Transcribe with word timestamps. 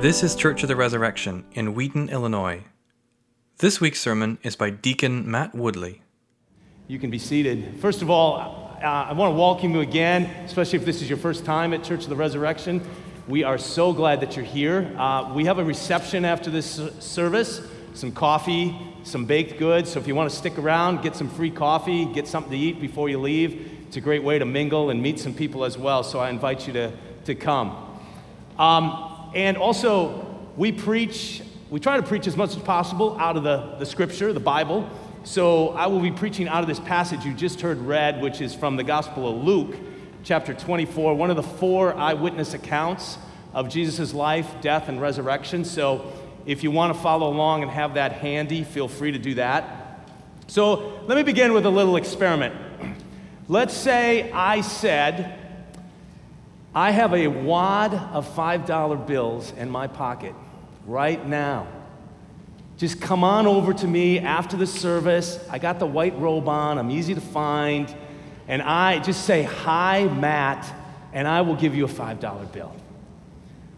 This 0.00 0.22
is 0.22 0.36
Church 0.36 0.62
of 0.62 0.68
the 0.68 0.76
Resurrection 0.76 1.44
in 1.54 1.74
Wheaton, 1.74 2.08
Illinois. 2.08 2.62
This 3.56 3.80
week's 3.80 3.98
sermon 3.98 4.38
is 4.44 4.54
by 4.54 4.70
Deacon 4.70 5.28
Matt 5.28 5.56
Woodley. 5.56 6.02
You 6.86 7.00
can 7.00 7.10
be 7.10 7.18
seated. 7.18 7.80
First 7.80 8.00
of 8.00 8.08
all, 8.08 8.76
uh, 8.80 8.86
I 8.86 9.12
want 9.12 9.34
to 9.34 9.36
welcome 9.36 9.74
you 9.74 9.80
again, 9.80 10.26
especially 10.44 10.78
if 10.78 10.84
this 10.84 11.02
is 11.02 11.08
your 11.08 11.18
first 11.18 11.44
time 11.44 11.74
at 11.74 11.82
Church 11.82 12.04
of 12.04 12.10
the 12.10 12.14
Resurrection. 12.14 12.80
We 13.26 13.42
are 13.42 13.58
so 13.58 13.92
glad 13.92 14.20
that 14.20 14.36
you're 14.36 14.44
here. 14.44 14.94
Uh, 14.96 15.32
we 15.34 15.46
have 15.46 15.58
a 15.58 15.64
reception 15.64 16.24
after 16.24 16.48
this 16.48 16.80
service, 17.00 17.60
some 17.94 18.12
coffee, 18.12 18.78
some 19.02 19.24
baked 19.24 19.58
goods. 19.58 19.90
So 19.90 19.98
if 19.98 20.06
you 20.06 20.14
want 20.14 20.30
to 20.30 20.36
stick 20.36 20.58
around, 20.58 21.02
get 21.02 21.16
some 21.16 21.28
free 21.28 21.50
coffee, 21.50 22.04
get 22.04 22.28
something 22.28 22.52
to 22.52 22.56
eat 22.56 22.80
before 22.80 23.08
you 23.08 23.18
leave. 23.18 23.68
It's 23.88 23.96
a 23.96 24.00
great 24.00 24.22
way 24.22 24.38
to 24.38 24.44
mingle 24.44 24.90
and 24.90 25.02
meet 25.02 25.18
some 25.18 25.34
people 25.34 25.64
as 25.64 25.76
well. 25.76 26.04
So 26.04 26.20
I 26.20 26.30
invite 26.30 26.68
you 26.68 26.72
to, 26.74 26.92
to 27.24 27.34
come. 27.34 28.00
Um, 28.60 29.07
and 29.34 29.56
also, 29.56 30.26
we 30.56 30.72
preach, 30.72 31.42
we 31.70 31.80
try 31.80 31.96
to 31.96 32.02
preach 32.02 32.26
as 32.26 32.36
much 32.36 32.50
as 32.50 32.62
possible 32.62 33.16
out 33.18 33.36
of 33.36 33.42
the, 33.42 33.76
the 33.78 33.86
scripture, 33.86 34.32
the 34.32 34.40
Bible. 34.40 34.88
So 35.24 35.70
I 35.70 35.86
will 35.86 36.00
be 36.00 36.10
preaching 36.10 36.48
out 36.48 36.62
of 36.62 36.68
this 36.68 36.80
passage 36.80 37.24
you 37.24 37.34
just 37.34 37.60
heard 37.60 37.78
read, 37.78 38.22
which 38.22 38.40
is 38.40 38.54
from 38.54 38.76
the 38.76 38.84
Gospel 38.84 39.28
of 39.28 39.44
Luke, 39.44 39.76
chapter 40.24 40.54
24, 40.54 41.14
one 41.14 41.30
of 41.30 41.36
the 41.36 41.42
four 41.42 41.94
eyewitness 41.94 42.54
accounts 42.54 43.18
of 43.52 43.68
Jesus' 43.68 44.14
life, 44.14 44.48
death, 44.60 44.88
and 44.88 45.00
resurrection. 45.00 45.64
So 45.64 46.12
if 46.46 46.62
you 46.62 46.70
want 46.70 46.94
to 46.94 47.02
follow 47.02 47.28
along 47.28 47.62
and 47.62 47.70
have 47.70 47.94
that 47.94 48.12
handy, 48.12 48.64
feel 48.64 48.88
free 48.88 49.12
to 49.12 49.18
do 49.18 49.34
that. 49.34 50.06
So 50.46 51.00
let 51.06 51.16
me 51.16 51.22
begin 51.22 51.52
with 51.52 51.66
a 51.66 51.70
little 51.70 51.96
experiment. 51.96 52.54
Let's 53.48 53.74
say 53.74 54.32
I 54.32 54.62
said, 54.62 55.38
I 56.74 56.90
have 56.90 57.14
a 57.14 57.28
wad 57.28 57.94
of 57.94 58.28
$5 58.34 59.06
bills 59.06 59.52
in 59.52 59.70
my 59.70 59.86
pocket 59.86 60.34
right 60.86 61.26
now. 61.26 61.66
Just 62.76 63.00
come 63.00 63.24
on 63.24 63.46
over 63.46 63.72
to 63.74 63.86
me 63.86 64.20
after 64.20 64.56
the 64.56 64.66
service. 64.66 65.44
I 65.50 65.58
got 65.58 65.78
the 65.78 65.86
white 65.86 66.16
robe 66.18 66.48
on, 66.48 66.78
I'm 66.78 66.90
easy 66.90 67.14
to 67.14 67.20
find. 67.20 67.92
And 68.46 68.62
I 68.62 68.98
just 69.00 69.24
say, 69.24 69.42
Hi, 69.42 70.04
Matt, 70.04 70.72
and 71.12 71.26
I 71.26 71.40
will 71.40 71.56
give 71.56 71.74
you 71.74 71.84
a 71.84 71.88
$5 71.88 72.52
bill. 72.52 72.74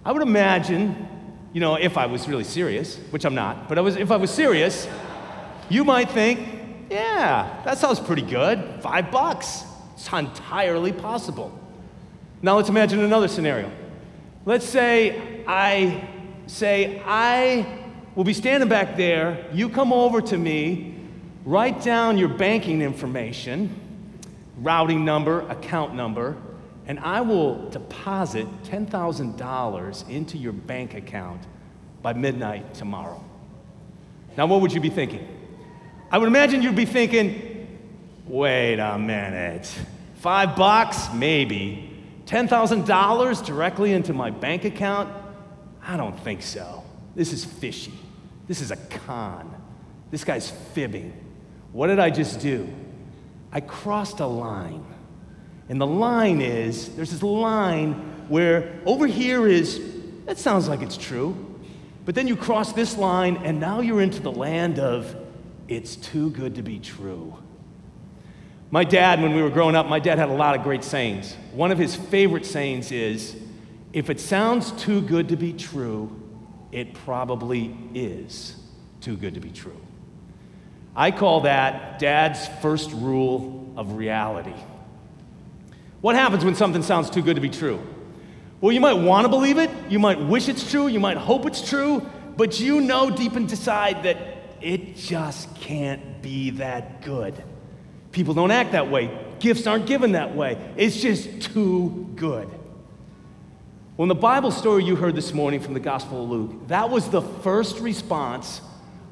I 0.04 0.12
would 0.12 0.22
imagine, 0.22 1.08
you 1.52 1.60
know, 1.60 1.76
if 1.76 1.96
I 1.96 2.06
was 2.06 2.28
really 2.28 2.44
serious, 2.44 2.96
which 3.10 3.24
I'm 3.24 3.34
not, 3.34 3.68
but 3.68 3.78
I 3.78 3.80
was, 3.80 3.96
if 3.96 4.10
I 4.10 4.16
was 4.16 4.30
serious, 4.30 4.88
you 5.68 5.84
might 5.84 6.10
think, 6.10 6.40
yeah, 6.90 7.62
that 7.64 7.78
sounds 7.78 8.00
pretty 8.00 8.22
good. 8.22 8.80
Five 8.82 9.10
bucks. 9.10 9.62
It's 9.94 10.12
entirely 10.12 10.92
possible. 10.92 11.59
Now 12.42 12.56
let's 12.56 12.68
imagine 12.68 13.00
another 13.00 13.28
scenario. 13.28 13.70
Let's 14.46 14.66
say 14.66 15.44
I 15.46 16.08
say, 16.50 17.00
I 17.04 17.66
will 18.14 18.24
be 18.24 18.32
standing 18.32 18.68
back 18.68 18.96
there. 18.96 19.46
You 19.52 19.68
come 19.68 19.92
over 19.92 20.20
to 20.20 20.36
me, 20.36 20.96
write 21.44 21.82
down 21.82 22.18
your 22.18 22.28
banking 22.28 22.82
information, 22.82 23.74
routing 24.58 25.04
number, 25.04 25.48
account 25.48 25.94
number, 25.94 26.36
and 26.86 26.98
I 27.00 27.20
will 27.20 27.68
deposit 27.70 28.46
$10,000 28.64 30.08
into 30.08 30.38
your 30.38 30.52
bank 30.52 30.94
account 30.94 31.42
by 32.02 32.14
midnight 32.14 32.74
tomorrow. 32.74 33.22
Now, 34.36 34.46
what 34.46 34.60
would 34.60 34.72
you 34.72 34.80
be 34.80 34.90
thinking? 34.90 35.26
I 36.10 36.18
would 36.18 36.28
imagine 36.28 36.62
you'd 36.62 36.74
be 36.74 36.86
thinking, 36.86 37.78
wait 38.26 38.78
a 38.80 38.98
minute, 38.98 39.72
five 40.16 40.56
bucks? 40.56 41.12
Maybe. 41.14 41.89
$10,000 42.30 43.44
directly 43.44 43.92
into 43.92 44.12
my 44.12 44.30
bank 44.30 44.64
account? 44.64 45.12
I 45.82 45.96
don't 45.96 46.16
think 46.20 46.42
so. 46.42 46.84
This 47.16 47.32
is 47.32 47.44
fishy. 47.44 47.92
This 48.46 48.60
is 48.60 48.70
a 48.70 48.76
con. 48.76 49.52
This 50.12 50.22
guy's 50.22 50.48
fibbing. 50.48 51.12
What 51.72 51.88
did 51.88 51.98
I 51.98 52.10
just 52.10 52.38
do? 52.38 52.68
I 53.50 53.60
crossed 53.60 54.20
a 54.20 54.26
line. 54.26 54.84
And 55.68 55.80
the 55.80 55.88
line 55.88 56.40
is 56.40 56.94
there's 56.94 57.10
this 57.10 57.22
line 57.24 57.94
where 58.28 58.80
over 58.86 59.08
here 59.08 59.48
is, 59.48 59.80
that 60.26 60.38
sounds 60.38 60.68
like 60.68 60.82
it's 60.82 60.96
true. 60.96 61.34
But 62.04 62.14
then 62.14 62.28
you 62.28 62.36
cross 62.36 62.72
this 62.72 62.96
line, 62.96 63.38
and 63.38 63.58
now 63.58 63.80
you're 63.80 64.00
into 64.00 64.22
the 64.22 64.30
land 64.30 64.78
of, 64.78 65.16
it's 65.66 65.96
too 65.96 66.30
good 66.30 66.54
to 66.54 66.62
be 66.62 66.78
true. 66.78 67.36
My 68.72 68.84
dad, 68.84 69.20
when 69.20 69.34
we 69.34 69.42
were 69.42 69.50
growing 69.50 69.74
up, 69.74 69.88
my 69.88 69.98
dad 69.98 70.18
had 70.18 70.28
a 70.28 70.34
lot 70.34 70.54
of 70.54 70.62
great 70.62 70.84
sayings. 70.84 71.34
One 71.52 71.72
of 71.72 71.78
his 71.78 71.96
favorite 71.96 72.46
sayings 72.46 72.92
is, 72.92 73.36
if 73.92 74.10
it 74.10 74.20
sounds 74.20 74.70
too 74.72 75.00
good 75.00 75.30
to 75.30 75.36
be 75.36 75.52
true, 75.52 76.16
it 76.70 76.94
probably 76.94 77.76
is 77.94 78.54
too 79.00 79.16
good 79.16 79.34
to 79.34 79.40
be 79.40 79.50
true. 79.50 79.80
I 80.94 81.10
call 81.10 81.40
that 81.40 81.98
dad's 81.98 82.46
first 82.62 82.92
rule 82.92 83.72
of 83.76 83.94
reality. 83.94 84.54
What 86.00 86.14
happens 86.14 86.44
when 86.44 86.54
something 86.54 86.82
sounds 86.82 87.10
too 87.10 87.22
good 87.22 87.34
to 87.34 87.40
be 87.40 87.50
true? 87.50 87.80
Well, 88.60 88.72
you 88.72 88.80
might 88.80 88.94
want 88.94 89.24
to 89.24 89.28
believe 89.28 89.58
it, 89.58 89.70
you 89.88 89.98
might 89.98 90.20
wish 90.20 90.48
it's 90.48 90.70
true, 90.70 90.86
you 90.86 91.00
might 91.00 91.16
hope 91.16 91.44
it's 91.44 91.68
true, 91.68 92.08
but 92.36 92.60
you 92.60 92.80
know 92.80 93.10
deep 93.10 93.34
inside 93.34 94.04
that 94.04 94.16
it 94.60 94.94
just 94.94 95.54
can't 95.56 96.22
be 96.22 96.50
that 96.50 97.02
good. 97.02 97.42
People 98.12 98.34
don't 98.34 98.50
act 98.50 98.72
that 98.72 98.90
way. 98.90 99.16
Gifts 99.38 99.66
aren't 99.66 99.86
given 99.86 100.12
that 100.12 100.34
way. 100.34 100.58
It's 100.76 101.00
just 101.00 101.40
too 101.40 102.10
good. 102.16 102.48
Well, 103.96 104.04
in 104.04 104.08
the 104.08 104.14
Bible 104.14 104.50
story 104.50 104.84
you 104.84 104.96
heard 104.96 105.14
this 105.14 105.32
morning 105.32 105.60
from 105.60 105.74
the 105.74 105.80
Gospel 105.80 106.24
of 106.24 106.30
Luke, 106.30 106.68
that 106.68 106.90
was 106.90 107.10
the 107.10 107.22
first 107.22 107.80
response 107.80 108.60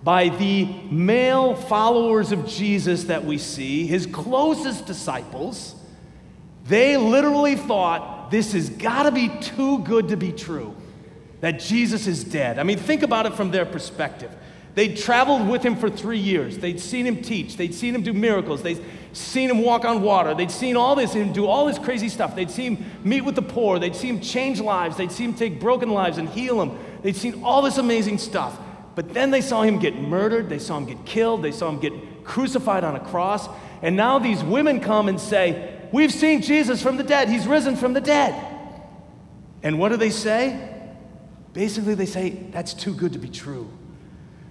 by 0.02 0.28
the 0.28 0.64
male 0.90 1.54
followers 1.54 2.32
of 2.32 2.46
Jesus 2.46 3.04
that 3.04 3.24
we 3.24 3.36
see, 3.38 3.86
his 3.86 4.06
closest 4.06 4.86
disciples. 4.86 5.74
They 6.64 6.96
literally 6.96 7.56
thought 7.56 8.30
this 8.30 8.52
has 8.52 8.70
got 8.70 9.04
to 9.04 9.10
be 9.10 9.28
too 9.40 9.80
good 9.80 10.08
to 10.08 10.16
be 10.16 10.32
true, 10.32 10.74
that 11.40 11.60
Jesus 11.60 12.06
is 12.06 12.24
dead. 12.24 12.58
I 12.58 12.62
mean, 12.62 12.78
think 12.78 13.02
about 13.02 13.26
it 13.26 13.34
from 13.34 13.50
their 13.50 13.66
perspective. 13.66 14.30
They'd 14.78 14.96
traveled 14.96 15.48
with 15.48 15.64
him 15.64 15.74
for 15.74 15.90
three 15.90 16.20
years. 16.20 16.58
They'd 16.58 16.78
seen 16.78 17.04
him 17.04 17.20
teach. 17.20 17.56
They'd 17.56 17.74
seen 17.74 17.96
him 17.96 18.02
do 18.02 18.12
miracles. 18.12 18.62
They'd 18.62 18.80
seen 19.12 19.50
him 19.50 19.58
walk 19.58 19.84
on 19.84 20.02
water. 20.02 20.34
They'd 20.34 20.52
seen 20.52 20.76
all 20.76 20.94
this 20.94 21.16
and 21.16 21.34
do 21.34 21.46
all 21.46 21.66
this 21.66 21.80
crazy 21.80 22.08
stuff. 22.08 22.36
They'd 22.36 22.48
seen 22.48 22.76
him 22.76 22.86
meet 23.02 23.22
with 23.22 23.34
the 23.34 23.42
poor. 23.42 23.80
They'd 23.80 23.96
seen 23.96 24.14
him 24.14 24.20
change 24.20 24.60
lives. 24.60 24.96
They'd 24.96 25.10
seen 25.10 25.30
him 25.30 25.34
take 25.34 25.58
broken 25.58 25.90
lives 25.90 26.16
and 26.18 26.28
heal 26.28 26.58
them. 26.58 26.78
They'd 27.02 27.16
seen 27.16 27.42
all 27.42 27.60
this 27.60 27.76
amazing 27.78 28.18
stuff. 28.18 28.56
But 28.94 29.14
then 29.14 29.32
they 29.32 29.40
saw 29.40 29.62
him 29.62 29.80
get 29.80 29.96
murdered. 29.96 30.48
They 30.48 30.60
saw 30.60 30.78
him 30.78 30.86
get 30.86 31.04
killed. 31.04 31.42
They 31.42 31.50
saw 31.50 31.68
him 31.70 31.80
get 31.80 32.22
crucified 32.22 32.84
on 32.84 32.94
a 32.94 33.00
cross. 33.00 33.48
And 33.82 33.96
now 33.96 34.20
these 34.20 34.44
women 34.44 34.78
come 34.78 35.08
and 35.08 35.20
say, 35.20 35.76
We've 35.90 36.12
seen 36.12 36.40
Jesus 36.40 36.80
from 36.80 36.98
the 36.98 37.02
dead. 37.02 37.28
He's 37.28 37.48
risen 37.48 37.74
from 37.74 37.94
the 37.94 38.00
dead. 38.00 38.32
And 39.60 39.80
what 39.80 39.88
do 39.88 39.96
they 39.96 40.10
say? 40.10 40.72
Basically, 41.52 41.96
they 41.96 42.06
say, 42.06 42.30
That's 42.52 42.74
too 42.74 42.94
good 42.94 43.14
to 43.14 43.18
be 43.18 43.28
true. 43.28 43.68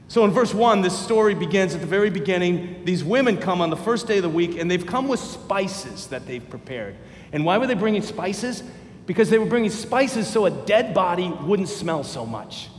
So 0.09 0.23
in 0.23 0.31
verse 0.31 0.53
1, 0.53 0.81
this 0.81 0.97
story 0.97 1.33
begins 1.33 1.75
at 1.75 1.81
the 1.81 1.87
very 1.87 2.09
beginning. 2.09 2.85
These 2.85 3.03
women 3.03 3.37
come 3.37 3.59
on 3.59 3.69
the 3.69 3.77
first 3.77 4.07
day 4.07 4.17
of 4.17 4.23
the 4.23 4.29
week, 4.29 4.57
and 4.57 4.71
they've 4.71 4.85
come 4.85 5.07
with 5.07 5.19
spices 5.19 6.07
that 6.07 6.25
they've 6.25 6.47
prepared. 6.49 6.95
And 7.33 7.43
why 7.43 7.57
were 7.57 7.67
they 7.67 7.73
bringing 7.73 8.01
spices? 8.01 8.63
Because 9.05 9.29
they 9.29 9.37
were 9.37 9.45
bringing 9.45 9.69
spices 9.69 10.27
so 10.27 10.45
a 10.45 10.51
dead 10.51 10.93
body 10.93 11.29
wouldn't 11.29 11.67
smell 11.67 12.03
so 12.03 12.25
much. 12.25 12.69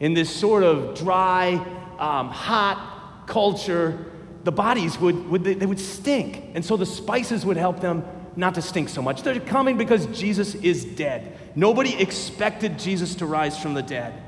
In 0.00 0.14
this 0.14 0.34
sort 0.34 0.64
of 0.64 0.96
dry, 0.96 1.54
um, 1.98 2.30
hot 2.30 3.24
culture, 3.26 4.04
the 4.42 4.52
bodies 4.52 4.98
would, 4.98 5.28
would 5.28 5.44
they, 5.44 5.54
they 5.54 5.66
would 5.66 5.80
stink. 5.80 6.50
And 6.54 6.64
so 6.64 6.76
the 6.76 6.86
spices 6.86 7.46
would 7.46 7.56
help 7.56 7.80
them 7.80 8.04
not 8.34 8.54
to 8.56 8.62
stink 8.62 8.88
so 8.88 9.02
much. 9.02 9.22
They're 9.22 9.40
coming 9.40 9.78
because 9.78 10.06
Jesus 10.06 10.54
is 10.56 10.84
dead. 10.84 11.38
Nobody 11.54 11.94
expected 11.94 12.78
Jesus 12.78 13.14
to 13.16 13.26
rise 13.26 13.58
from 13.58 13.74
the 13.74 13.82
dead. 13.82 14.22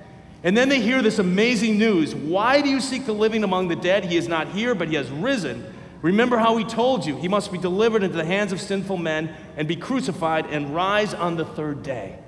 And 0.45 0.57
then 0.57 0.69
they 0.69 0.81
hear 0.81 1.03
this 1.03 1.19
amazing 1.19 1.79
news. 1.79 2.15
Why 2.15 2.61
do 2.61 2.69
you 2.69 2.81
seek 2.81 3.07
the 3.07 3.13
living 3.13 3.43
among 3.43 3.69
the 3.69 3.77
dead? 3.77 4.05
He 4.05 4.17
is 4.17 4.29
not 4.29 4.49
here, 4.49 4.75
but 4.75 4.89
he 4.89 4.95
has 4.95 5.11
risen. 5.11 5.75
Remember 6.01 6.39
how 6.39 6.57
he 6.57 6.65
told 6.65 7.05
you 7.05 7.17
he 7.17 7.27
must 7.27 7.51
be 7.51 7.59
delivered 7.59 8.05
into 8.05 8.17
the 8.17 8.25
hands 8.25 8.53
of 8.53 8.61
sinful 8.61 8.99
men 8.99 9.35
and 9.57 9.67
be 9.67 9.75
crucified 9.75 10.47
and 10.47 10.75
rise 10.75 11.13
on 11.13 11.37
the 11.37 11.45
third 11.45 11.83
day. 11.83 12.19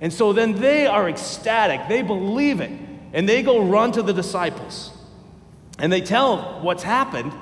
And 0.00 0.12
so 0.12 0.32
then 0.32 0.54
they 0.54 0.86
are 0.86 1.08
ecstatic. 1.08 1.88
They 1.88 2.02
believe 2.02 2.60
it. 2.60 2.70
And 3.12 3.28
they 3.28 3.42
go 3.42 3.64
run 3.64 3.90
to 3.92 4.02
the 4.02 4.12
disciples. 4.12 4.92
And 5.80 5.92
they 5.92 6.00
tell 6.00 6.60
what's 6.62 6.84
happened. 6.84 7.32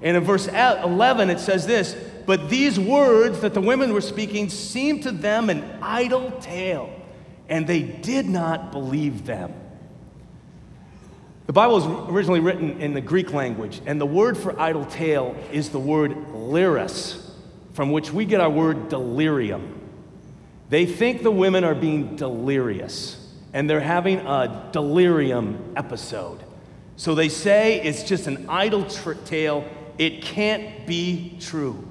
And 0.00 0.16
in 0.16 0.24
verse 0.24 0.48
11, 0.48 1.28
it 1.28 1.40
says 1.40 1.66
this 1.66 1.94
But 2.24 2.48
these 2.48 2.80
words 2.80 3.40
that 3.40 3.52
the 3.52 3.60
women 3.60 3.92
were 3.92 4.00
speaking 4.00 4.48
seemed 4.48 5.02
to 5.02 5.10
them 5.10 5.50
an 5.50 5.78
idle 5.82 6.30
tale, 6.40 6.90
and 7.48 7.66
they 7.66 7.82
did 7.82 8.26
not 8.26 8.72
believe 8.72 9.26
them. 9.26 9.52
The 11.46 11.52
Bible 11.52 11.74
was 11.74 11.86
originally 12.10 12.40
written 12.40 12.80
in 12.80 12.92
the 12.92 13.00
Greek 13.00 13.32
language, 13.32 13.80
and 13.86 14.00
the 14.00 14.06
word 14.06 14.36
for 14.36 14.58
idle 14.60 14.84
tale 14.84 15.36
is 15.52 15.70
the 15.70 15.78
word 15.78 16.10
leros, 16.32 17.30
from 17.72 17.92
which 17.92 18.12
we 18.12 18.24
get 18.24 18.40
our 18.40 18.50
word 18.50 18.88
delirium. 18.88 19.80
They 20.70 20.86
think 20.86 21.22
the 21.22 21.30
women 21.30 21.62
are 21.62 21.74
being 21.74 22.16
delirious. 22.16 23.22
and 23.52 23.70
they're 23.70 23.80
having 23.80 24.18
a 24.18 24.68
delirium 24.72 25.72
episode. 25.76 26.40
So 26.96 27.14
they 27.14 27.30
say 27.30 27.80
it's 27.80 28.02
just 28.02 28.26
an 28.26 28.50
idle 28.50 28.84
tr- 28.84 29.12
tale. 29.24 29.64
It 29.96 30.20
can't 30.20 30.86
be 30.86 31.38
true. 31.40 31.82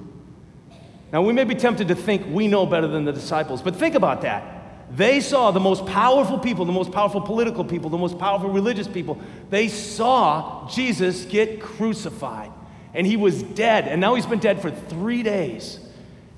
Now, 1.12 1.22
we 1.22 1.32
may 1.32 1.42
be 1.42 1.56
tempted 1.56 1.88
to 1.88 1.96
think 1.96 2.24
we 2.30 2.46
know 2.46 2.66
better 2.66 2.86
than 2.86 3.04
the 3.04 3.12
disciples, 3.12 3.62
but 3.62 3.74
think 3.74 3.96
about 3.96 4.20
that. 4.20 4.55
They 4.90 5.20
saw 5.20 5.50
the 5.50 5.60
most 5.60 5.84
powerful 5.86 6.38
people, 6.38 6.64
the 6.64 6.72
most 6.72 6.92
powerful 6.92 7.20
political 7.20 7.64
people, 7.64 7.90
the 7.90 7.98
most 7.98 8.18
powerful 8.18 8.50
religious 8.50 8.86
people. 8.86 9.20
They 9.50 9.68
saw 9.68 10.68
Jesus 10.68 11.24
get 11.24 11.60
crucified, 11.60 12.52
and 12.94 13.06
he 13.06 13.16
was 13.16 13.42
dead, 13.42 13.88
and 13.88 14.00
now 14.00 14.14
he's 14.14 14.26
been 14.26 14.38
dead 14.38 14.62
for 14.62 14.70
three 14.70 15.22
days. 15.22 15.80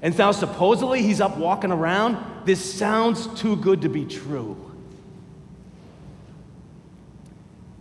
And 0.01 0.17
now, 0.17 0.31
supposedly, 0.31 1.03
he's 1.03 1.21
up 1.21 1.37
walking 1.37 1.73
around. 1.73 2.17
This 2.47 2.75
sounds 2.75 3.27
too 3.41 3.57
good 3.57 3.83
to 3.83 3.89
be 3.89 4.05
true. 4.05 4.57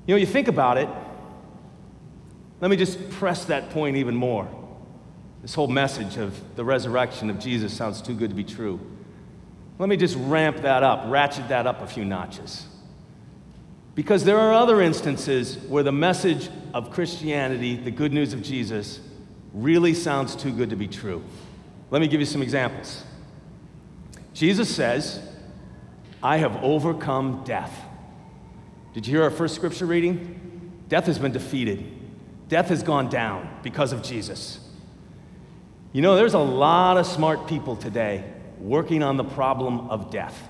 You 0.06 0.14
know, 0.14 0.18
you 0.18 0.26
think 0.26 0.48
about 0.48 0.78
it, 0.78 0.90
let 2.60 2.72
me 2.72 2.78
just 2.78 3.10
press 3.12 3.46
that 3.46 3.70
point 3.70 3.98
even 3.98 4.16
more. 4.16 4.48
This 5.42 5.54
whole 5.54 5.68
message 5.68 6.18
of 6.18 6.56
the 6.56 6.66
resurrection 6.66 7.30
of 7.30 7.40
Jesus 7.40 7.72
sounds 7.74 8.02
too 8.02 8.16
good 8.16 8.32
to 8.32 8.36
be 8.36 8.44
true. 8.44 8.80
Let 9.80 9.90
me 9.90 9.98
just 9.98 10.16
ramp 10.16 10.58
that 10.58 10.84
up, 10.84 11.04
ratchet 11.08 11.50
that 11.50 11.68
up 11.68 11.82
a 11.82 11.88
few 11.88 12.04
notches. 12.04 12.66
Because 13.94 14.24
there 14.24 14.40
are 14.40 14.54
other 14.54 14.82
instances 14.82 15.58
where 15.68 15.84
the 15.84 15.92
message 15.92 16.50
of 16.74 16.92
Christianity, 16.92 17.76
the 17.76 17.92
good 17.92 18.14
news 18.14 18.34
of 18.34 18.42
Jesus, 18.42 19.00
really 19.54 19.94
sounds 19.94 20.36
too 20.36 20.52
good 20.52 20.70
to 20.70 20.76
be 20.76 20.88
true. 20.88 21.24
Let 21.90 22.02
me 22.02 22.08
give 22.08 22.20
you 22.20 22.26
some 22.26 22.42
examples. 22.42 23.04
Jesus 24.34 24.74
says, 24.74 25.22
I 26.22 26.38
have 26.38 26.64
overcome 26.64 27.44
death. 27.44 27.74
Did 28.94 29.08
you 29.08 29.16
hear 29.16 29.24
our 29.24 29.32
first 29.32 29.56
scripture 29.56 29.86
reading? 29.86 30.84
Death 30.90 31.06
has 31.06 31.20
been 31.20 31.32
defeated, 31.32 31.86
death 32.48 32.70
has 32.70 32.82
gone 32.82 33.10
down 33.10 33.50
because 33.62 33.92
of 33.94 34.04
Jesus. 34.04 34.60
You 35.92 36.02
know, 36.02 36.16
there's 36.16 36.34
a 36.34 36.40
lot 36.40 36.98
of 36.98 37.06
smart 37.06 37.48
people 37.48 37.76
today 37.76 38.24
working 38.60 39.04
on 39.04 39.18
the 39.18 39.24
problem 39.24 39.90
of 39.90 40.12
death. 40.12 40.50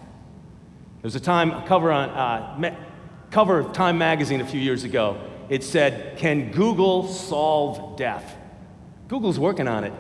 There's 1.02 1.16
a 1.16 1.20
time 1.20 1.52
a 1.52 1.66
cover 1.68 1.92
on 1.92 2.10
uh, 2.10 2.76
cover 3.32 3.60
of 3.60 3.74
Time 3.74 3.98
magazine 3.98 4.42
a 4.42 4.46
few 4.46 4.60
years 4.60 4.84
ago. 4.84 5.22
It 5.50 5.64
said, 5.64 6.18
"Can 6.18 6.52
Google 6.52 7.08
solve 7.08 7.98
death?" 7.98 8.36
Google's 9.08 9.40
working 9.40 9.68
on 9.68 9.84
it. 9.84 9.94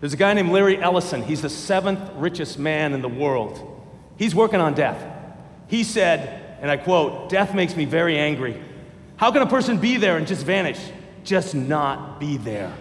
There's 0.00 0.12
a 0.12 0.16
guy 0.16 0.32
named 0.34 0.50
Larry 0.50 0.80
Ellison. 0.80 1.22
He's 1.22 1.42
the 1.42 1.50
seventh 1.50 2.00
richest 2.14 2.58
man 2.58 2.92
in 2.92 3.02
the 3.02 3.08
world. 3.08 3.82
He's 4.16 4.34
working 4.34 4.60
on 4.60 4.74
death. 4.74 5.04
He 5.68 5.84
said, 5.84 6.58
and 6.60 6.70
I 6.70 6.76
quote, 6.76 7.28
Death 7.28 7.54
makes 7.54 7.76
me 7.76 7.84
very 7.84 8.18
angry. 8.18 8.60
How 9.16 9.30
can 9.32 9.42
a 9.42 9.46
person 9.46 9.78
be 9.78 9.96
there 9.96 10.16
and 10.16 10.26
just 10.26 10.44
vanish? 10.44 10.80
Just 11.24 11.54
not 11.54 12.20
be 12.20 12.36
there. 12.36 12.72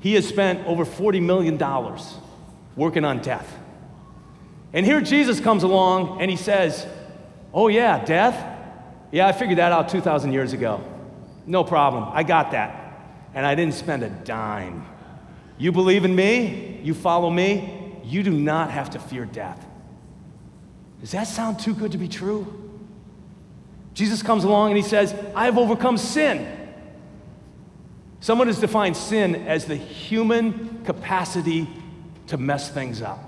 He 0.00 0.14
has 0.14 0.28
spent 0.28 0.66
over 0.66 0.84
$40 0.84 1.22
million 1.22 1.56
working 2.76 3.04
on 3.04 3.20
death. 3.20 3.58
And 4.72 4.86
here 4.86 5.00
Jesus 5.00 5.40
comes 5.40 5.62
along 5.62 6.20
and 6.20 6.30
he 6.30 6.36
says, 6.36 6.86
Oh, 7.52 7.68
yeah, 7.68 8.02
death? 8.04 8.48
Yeah, 9.10 9.26
I 9.26 9.32
figured 9.32 9.58
that 9.58 9.72
out 9.72 9.90
2,000 9.90 10.32
years 10.32 10.54
ago. 10.54 10.82
No 11.46 11.64
problem. 11.64 12.08
I 12.12 12.22
got 12.22 12.52
that. 12.52 12.78
And 13.34 13.44
I 13.44 13.54
didn't 13.54 13.74
spend 13.74 14.02
a 14.02 14.08
dime. 14.08 14.86
You 15.58 15.70
believe 15.70 16.04
in 16.04 16.14
me? 16.14 16.80
You 16.82 16.94
follow 16.94 17.28
me? 17.30 18.00
You 18.04 18.22
do 18.22 18.30
not 18.30 18.70
have 18.70 18.90
to 18.90 18.98
fear 18.98 19.26
death. 19.26 19.64
Does 21.00 21.12
that 21.12 21.26
sound 21.26 21.58
too 21.58 21.74
good 21.74 21.92
to 21.92 21.98
be 21.98 22.08
true? 22.08 22.58
Jesus 23.94 24.22
comes 24.22 24.44
along 24.44 24.70
and 24.70 24.76
he 24.76 24.82
says, 24.82 25.14
I 25.34 25.44
have 25.44 25.58
overcome 25.58 25.98
sin. 25.98 26.58
Someone 28.20 28.46
has 28.46 28.60
defined 28.60 28.96
sin 28.96 29.34
as 29.34 29.66
the 29.66 29.76
human 29.76 30.84
capacity 30.84 31.68
to 32.28 32.36
mess 32.36 32.70
things 32.70 33.02
up. 33.02 33.18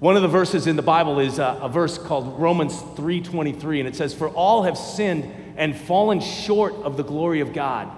One 0.00 0.14
of 0.14 0.22
the 0.22 0.28
verses 0.28 0.66
in 0.66 0.76
the 0.76 0.82
Bible 0.82 1.18
is 1.18 1.38
a, 1.38 1.58
a 1.60 1.68
verse 1.68 1.98
called 1.98 2.40
Romans 2.40 2.74
3:23 2.74 3.80
and 3.80 3.88
it 3.88 3.96
says 3.96 4.14
for 4.14 4.28
all 4.28 4.62
have 4.62 4.78
sinned 4.78 5.28
and 5.56 5.76
fallen 5.76 6.20
short 6.20 6.74
of 6.74 6.96
the 6.96 7.02
glory 7.02 7.40
of 7.40 7.52
God. 7.52 7.90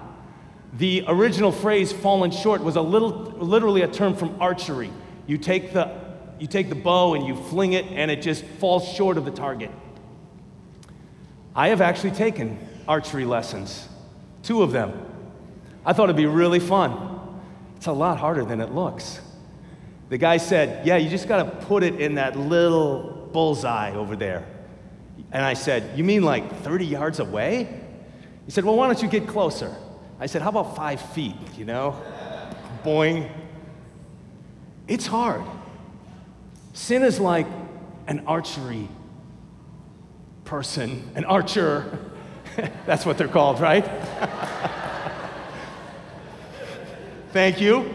The 0.73 1.05
original 1.07 1.53
phrase 1.53 1.93
fallen 1.93 2.31
short 2.31 2.63
was 2.63 2.77
a 2.77 2.81
little 2.81 3.11
literally 3.11 3.83
a 3.83 3.89
term 3.89 4.15
from 4.15 4.41
archery. 4.41 4.91
You 5.27 5.37
take 5.37 5.73
the 5.73 6.01
you 6.41 6.47
take 6.47 6.71
the 6.71 6.75
bow 6.75 7.15
and 7.15 7.27
you 7.27 7.37
fling 7.37 7.75
it, 7.75 7.85
and 7.87 8.11
it 8.11 8.23
just 8.23 8.45
falls 8.45 8.89
short 8.89 9.19
of 9.19 9.27
the 9.27 9.31
target. 9.31 9.71
I 11.55 11.69
have 11.69 11.83
actually 11.83 12.13
taken 12.13 12.59
archery 12.89 13.27
lessons, 13.27 13.87
two 14.43 14.63
of 14.63 14.73
them. 14.73 15.07
I 15.85 15.93
thought 15.93 16.05
it'd 16.05 16.17
be 16.17 16.25
really 16.27 16.59
fun. 16.59 17.10
It's 17.81 17.87
a 17.87 17.93
lot 17.93 18.19
harder 18.19 18.45
than 18.45 18.61
it 18.61 18.75
looks. 18.75 19.23
The 20.11 20.19
guy 20.19 20.37
said, 20.37 20.87
Yeah, 20.87 20.99
you 20.99 21.09
just 21.09 21.27
got 21.27 21.43
to 21.43 21.67
put 21.67 21.83
it 21.83 21.99
in 21.99 22.17
that 22.17 22.37
little 22.39 23.31
bullseye 23.33 23.95
over 23.95 24.17
there. 24.17 24.47
And 25.33 25.43
I 25.43 25.55
said, 25.55 25.97
You 25.97 26.05
mean 26.05 26.23
like 26.23 26.61
30 26.61 26.85
yards 26.85 27.21
away? 27.21 27.81
He 28.45 28.51
said, 28.51 28.67
Well, 28.67 28.77
why 28.77 28.87
don't 28.87 29.01
you 29.03 29.09
get 29.09 29.27
closer? 29.27 29.75
I 30.19 30.27
said, 30.27 30.43
How 30.43 30.51
about 30.51 30.77
five 30.77 31.01
feet, 31.01 31.37
you 31.57 31.65
know? 31.65 31.99
Boing. 32.85 33.31
It's 34.87 35.07
hard. 35.07 35.43
Sin 36.75 37.03
is 37.03 37.19
like 37.19 37.47
an 38.07 38.25
archery 38.27 38.89
person, 40.45 41.11
an 41.15 41.25
archer. 41.25 41.99
That's 42.85 43.07
what 43.07 43.17
they're 43.17 43.27
called, 43.27 43.59
right? 43.59 43.89
Thank 47.33 47.61
you. 47.61 47.95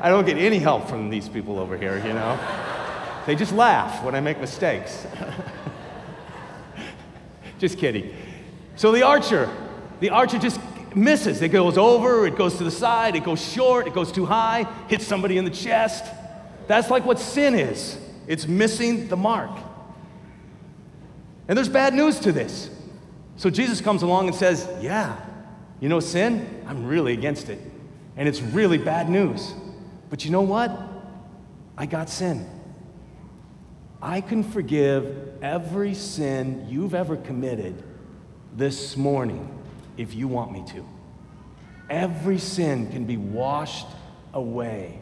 I 0.00 0.08
don't 0.08 0.26
get 0.26 0.38
any 0.38 0.58
help 0.58 0.88
from 0.88 1.08
these 1.08 1.28
people 1.28 1.58
over 1.58 1.76
here, 1.78 1.98
you 1.98 2.12
know. 2.12 2.38
They 3.24 3.36
just 3.36 3.52
laugh 3.52 4.02
when 4.02 4.14
I 4.14 4.20
make 4.20 4.40
mistakes. 4.40 5.06
just 7.58 7.78
kidding. 7.78 8.14
So 8.74 8.90
the 8.92 9.04
archer, 9.04 9.48
the 10.00 10.10
archer 10.10 10.38
just 10.38 10.60
misses. 10.96 11.42
It 11.42 11.48
goes 11.48 11.78
over, 11.78 12.26
it 12.26 12.36
goes 12.36 12.58
to 12.58 12.64
the 12.64 12.70
side, 12.70 13.14
it 13.14 13.22
goes 13.22 13.40
short, 13.40 13.86
it 13.86 13.94
goes 13.94 14.10
too 14.10 14.26
high, 14.26 14.64
hits 14.88 15.06
somebody 15.06 15.38
in 15.38 15.44
the 15.44 15.50
chest. 15.50 16.04
That's 16.66 16.90
like 16.90 17.04
what 17.04 17.18
sin 17.18 17.54
is 17.54 17.98
it's 18.26 18.48
missing 18.48 19.06
the 19.06 19.16
mark. 19.16 19.50
And 21.46 21.56
there's 21.56 21.68
bad 21.68 21.94
news 21.94 22.18
to 22.20 22.32
this. 22.32 22.68
So 23.36 23.50
Jesus 23.50 23.80
comes 23.80 24.02
along 24.02 24.26
and 24.26 24.34
says, 24.34 24.68
Yeah, 24.80 25.16
you 25.78 25.88
know, 25.88 26.00
sin, 26.00 26.64
I'm 26.66 26.86
really 26.86 27.12
against 27.12 27.48
it. 27.48 27.60
And 28.16 28.28
it's 28.28 28.40
really 28.40 28.78
bad 28.78 29.08
news. 29.08 29.54
But 30.08 30.24
you 30.24 30.30
know 30.30 30.42
what? 30.42 30.70
I 31.76 31.86
got 31.86 32.08
sin. 32.08 32.48
I 34.00 34.20
can 34.20 34.42
forgive 34.42 35.42
every 35.42 35.94
sin 35.94 36.66
you've 36.68 36.94
ever 36.94 37.16
committed 37.16 37.82
this 38.54 38.96
morning 38.96 39.62
if 39.96 40.14
you 40.14 40.28
want 40.28 40.52
me 40.52 40.64
to. 40.68 40.86
Every 41.90 42.38
sin 42.38 42.90
can 42.90 43.04
be 43.04 43.16
washed 43.16 43.86
away. 44.32 45.00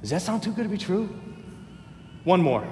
Does 0.00 0.10
that 0.10 0.22
sound 0.22 0.42
too 0.42 0.52
good 0.52 0.64
to 0.64 0.68
be 0.68 0.78
true? 0.78 1.08
One 2.24 2.42
more. 2.42 2.66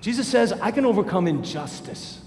Jesus 0.00 0.26
says, 0.28 0.52
I 0.52 0.70
can 0.70 0.84
overcome 0.84 1.26
injustice. 1.26 2.20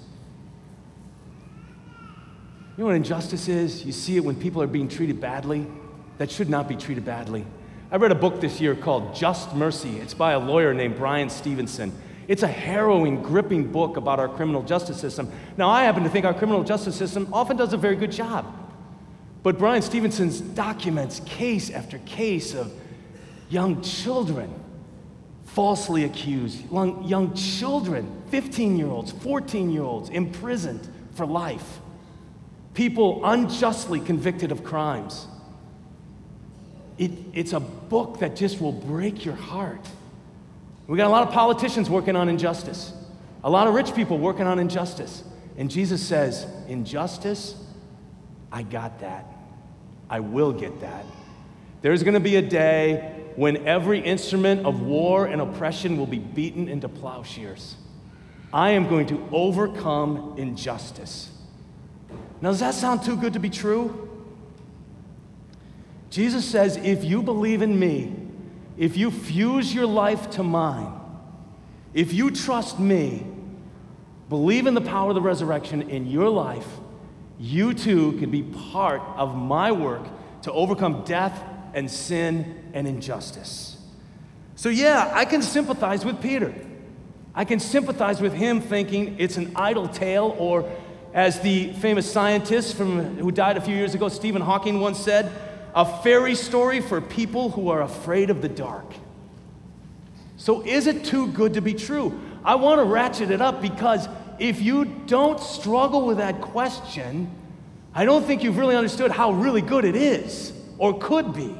You 2.77 2.83
know 2.83 2.89
what 2.89 2.95
injustice 2.95 3.47
is? 3.47 3.83
You 3.83 3.91
see 3.91 4.17
it 4.17 4.23
when 4.23 4.35
people 4.35 4.61
are 4.61 4.67
being 4.67 4.87
treated 4.87 5.19
badly 5.19 5.65
that 6.19 6.29
should 6.29 6.47
not 6.47 6.67
be 6.67 6.75
treated 6.75 7.03
badly. 7.03 7.43
I 7.91 7.95
read 7.95 8.11
a 8.11 8.15
book 8.15 8.39
this 8.39 8.61
year 8.61 8.75
called 8.75 9.15
Just 9.15 9.55
Mercy. 9.55 9.97
It's 9.97 10.13
by 10.13 10.33
a 10.33 10.39
lawyer 10.39 10.75
named 10.75 10.95
Bryan 10.95 11.31
Stevenson. 11.31 11.91
It's 12.27 12.43
a 12.43 12.47
harrowing, 12.47 13.23
gripping 13.23 13.71
book 13.71 13.97
about 13.97 14.19
our 14.19 14.29
criminal 14.29 14.61
justice 14.61 14.99
system. 14.99 15.31
Now, 15.57 15.69
I 15.69 15.85
happen 15.85 16.03
to 16.03 16.09
think 16.09 16.23
our 16.23 16.35
criminal 16.35 16.63
justice 16.63 16.95
system 16.95 17.27
often 17.33 17.57
does 17.57 17.73
a 17.73 17.77
very 17.77 17.95
good 17.95 18.11
job. 18.11 18.45
But 19.41 19.57
Bryan 19.57 19.81
Stevenson 19.81 20.53
documents 20.53 21.19
case 21.21 21.71
after 21.71 21.97
case 21.99 22.53
of 22.53 22.71
young 23.49 23.81
children 23.81 24.53
falsely 25.45 26.03
accused, 26.03 26.69
young 26.71 27.33
children, 27.33 28.21
15 28.29 28.77
year 28.77 28.87
olds, 28.87 29.13
14 29.13 29.71
year 29.71 29.81
olds, 29.81 30.09
imprisoned 30.09 30.87
for 31.15 31.25
life, 31.25 31.79
people 32.77 33.25
unjustly 33.25 33.99
convicted 33.99 34.51
of 34.51 34.63
crimes. 34.63 35.25
It, 36.99 37.09
it's 37.33 37.53
a 37.53 37.59
book 37.59 38.19
that 38.19 38.35
just 38.35 38.61
will 38.61 38.71
break 38.71 39.25
your 39.25 39.33
heart. 39.33 39.83
We 40.85 40.95
got 40.95 41.07
a 41.07 41.09
lot 41.09 41.27
of 41.27 41.33
politicians 41.33 41.89
working 41.89 42.15
on 42.15 42.29
injustice, 42.29 42.93
a 43.43 43.49
lot 43.49 43.65
of 43.65 43.73
rich 43.73 43.95
people 43.95 44.19
working 44.19 44.45
on 44.45 44.59
injustice. 44.59 45.23
And 45.57 45.71
Jesus 45.71 46.05
says, 46.05 46.45
Injustice, 46.67 47.55
I 48.51 48.61
got 48.61 48.99
that. 48.99 49.25
I 50.07 50.19
will 50.19 50.53
get 50.53 50.81
that. 50.81 51.03
There's 51.81 52.03
going 52.03 52.13
to 52.13 52.19
be 52.19 52.35
a 52.35 52.43
day 52.43 53.23
when 53.37 53.65
every 53.65 54.01
instrument 54.01 54.67
of 54.67 54.81
war 54.81 55.25
and 55.25 55.41
oppression 55.41 55.97
will 55.97 56.05
be 56.05 56.19
beaten 56.19 56.67
into 56.67 56.87
plowshares. 56.87 57.75
I 58.53 58.71
am 58.71 58.87
going 58.87 59.07
to 59.07 59.27
overcome 59.31 60.35
injustice. 60.37 61.31
Now, 62.41 62.49
does 62.49 62.59
that 62.59 62.73
sound 62.73 63.03
too 63.03 63.17
good 63.17 63.33
to 63.33 63.39
be 63.39 63.49
true? 63.49 64.09
Jesus 66.09 66.45
says, 66.45 66.77
if 66.77 67.03
you 67.03 67.21
believe 67.21 67.61
in 67.61 67.77
me, 67.77 68.15
if 68.77 68.95
you 68.95 69.11
fuse 69.11 69.73
your 69.73 69.87
life 69.87 70.29
to 70.31 70.43
mine, 70.43 70.93
if 71.93 72.13
you 72.13 72.31
trust 72.31 72.79
me, 72.79 73.25
believe 74.29 74.67
in 74.67 74.73
the 74.73 74.81
power 74.81 75.09
of 75.09 75.15
the 75.15 75.21
resurrection 75.21 75.89
in 75.89 76.07
your 76.07 76.29
life, 76.29 76.67
you 77.39 77.73
too 77.73 78.13
can 78.13 78.29
be 78.29 78.43
part 78.43 79.01
of 79.15 79.35
my 79.35 79.71
work 79.71 80.03
to 80.43 80.51
overcome 80.51 81.03
death 81.05 81.43
and 81.73 81.89
sin 81.89 82.71
and 82.73 82.87
injustice. 82.87 83.79
So, 84.55 84.69
yeah, 84.69 85.11
I 85.13 85.25
can 85.25 85.41
sympathize 85.41 86.05
with 86.05 86.21
Peter. 86.21 86.53
I 87.35 87.45
can 87.45 87.59
sympathize 87.59 88.21
with 88.21 88.33
him 88.33 88.61
thinking 88.61 89.19
it's 89.19 89.37
an 89.37 89.51
idle 89.55 89.87
tale, 89.87 90.35
or 90.39 90.67
as 91.17 91.39
the 91.39 91.73
famous 91.73 92.09
scientist 92.09 92.75
from, 92.75 93.17
who 93.17 93.31
died 93.31 93.57
a 93.57 93.61
few 93.61 93.75
years 93.75 93.95
ago, 93.95 94.07
Stephen 94.07 94.39
Hawking, 94.39 94.79
once 94.79 94.99
said, 94.99 95.31
a 95.73 95.83
fairy 96.03 96.35
story 96.35 96.79
for 96.79 97.01
people 97.01 97.49
who 97.49 97.69
are 97.69 97.81
afraid 97.81 98.29
of 98.29 98.43
the 98.43 98.47
dark. 98.47 98.85
So, 100.37 100.63
is 100.63 100.85
it 100.85 101.03
too 101.03 101.31
good 101.31 101.55
to 101.55 101.61
be 101.61 101.73
true? 101.73 102.21
I 102.45 102.53
want 102.53 102.79
to 102.79 102.83
ratchet 102.83 103.31
it 103.31 103.41
up 103.41 103.63
because 103.63 104.07
if 104.37 104.61
you 104.61 104.85
don't 104.85 105.39
struggle 105.39 106.05
with 106.05 106.17
that 106.17 106.39
question, 106.39 107.31
I 107.95 108.05
don't 108.05 108.23
think 108.23 108.43
you've 108.43 108.59
really 108.59 108.75
understood 108.75 109.09
how 109.09 109.31
really 109.31 109.63
good 109.63 109.85
it 109.85 109.95
is 109.95 110.53
or 110.77 110.99
could 110.99 111.33
be. 111.33 111.57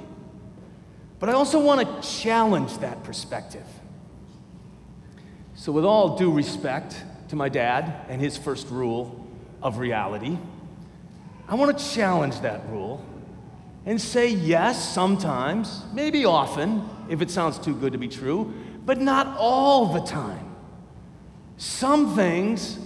But 1.18 1.30
I 1.30 1.34
also 1.34 1.60
want 1.60 2.04
to 2.04 2.08
challenge 2.08 2.78
that 2.78 3.04
perspective. 3.04 3.66
So, 5.56 5.72
with 5.72 5.84
all 5.84 6.16
due 6.16 6.32
respect 6.32 7.04
to 7.30 7.36
my 7.36 7.50
dad 7.50 8.06
and 8.08 8.22
his 8.22 8.38
first 8.38 8.70
rule 8.70 9.24
of 9.62 9.78
reality, 9.78 10.38
I 11.48 11.56
want 11.56 11.78
to 11.78 11.92
challenge 11.94 12.42
that 12.42 12.68
rule 12.70 13.04
and 13.86 14.02
say 14.02 14.28
yes 14.28 14.94
sometimes, 14.94 15.84
maybe 15.94 16.26
often, 16.26 16.88
if 17.10 17.22
it 17.22 17.32
sounds 17.32 17.58
too 17.58 17.74
good 17.74 17.94
to 17.94 17.98
be 17.98 18.10
true, 18.10 18.54
but 18.86 19.00
not 19.00 19.38
all 19.38 19.94
the 19.94 20.02
time. 20.02 20.56
Some 21.56 22.16
things 22.16 22.78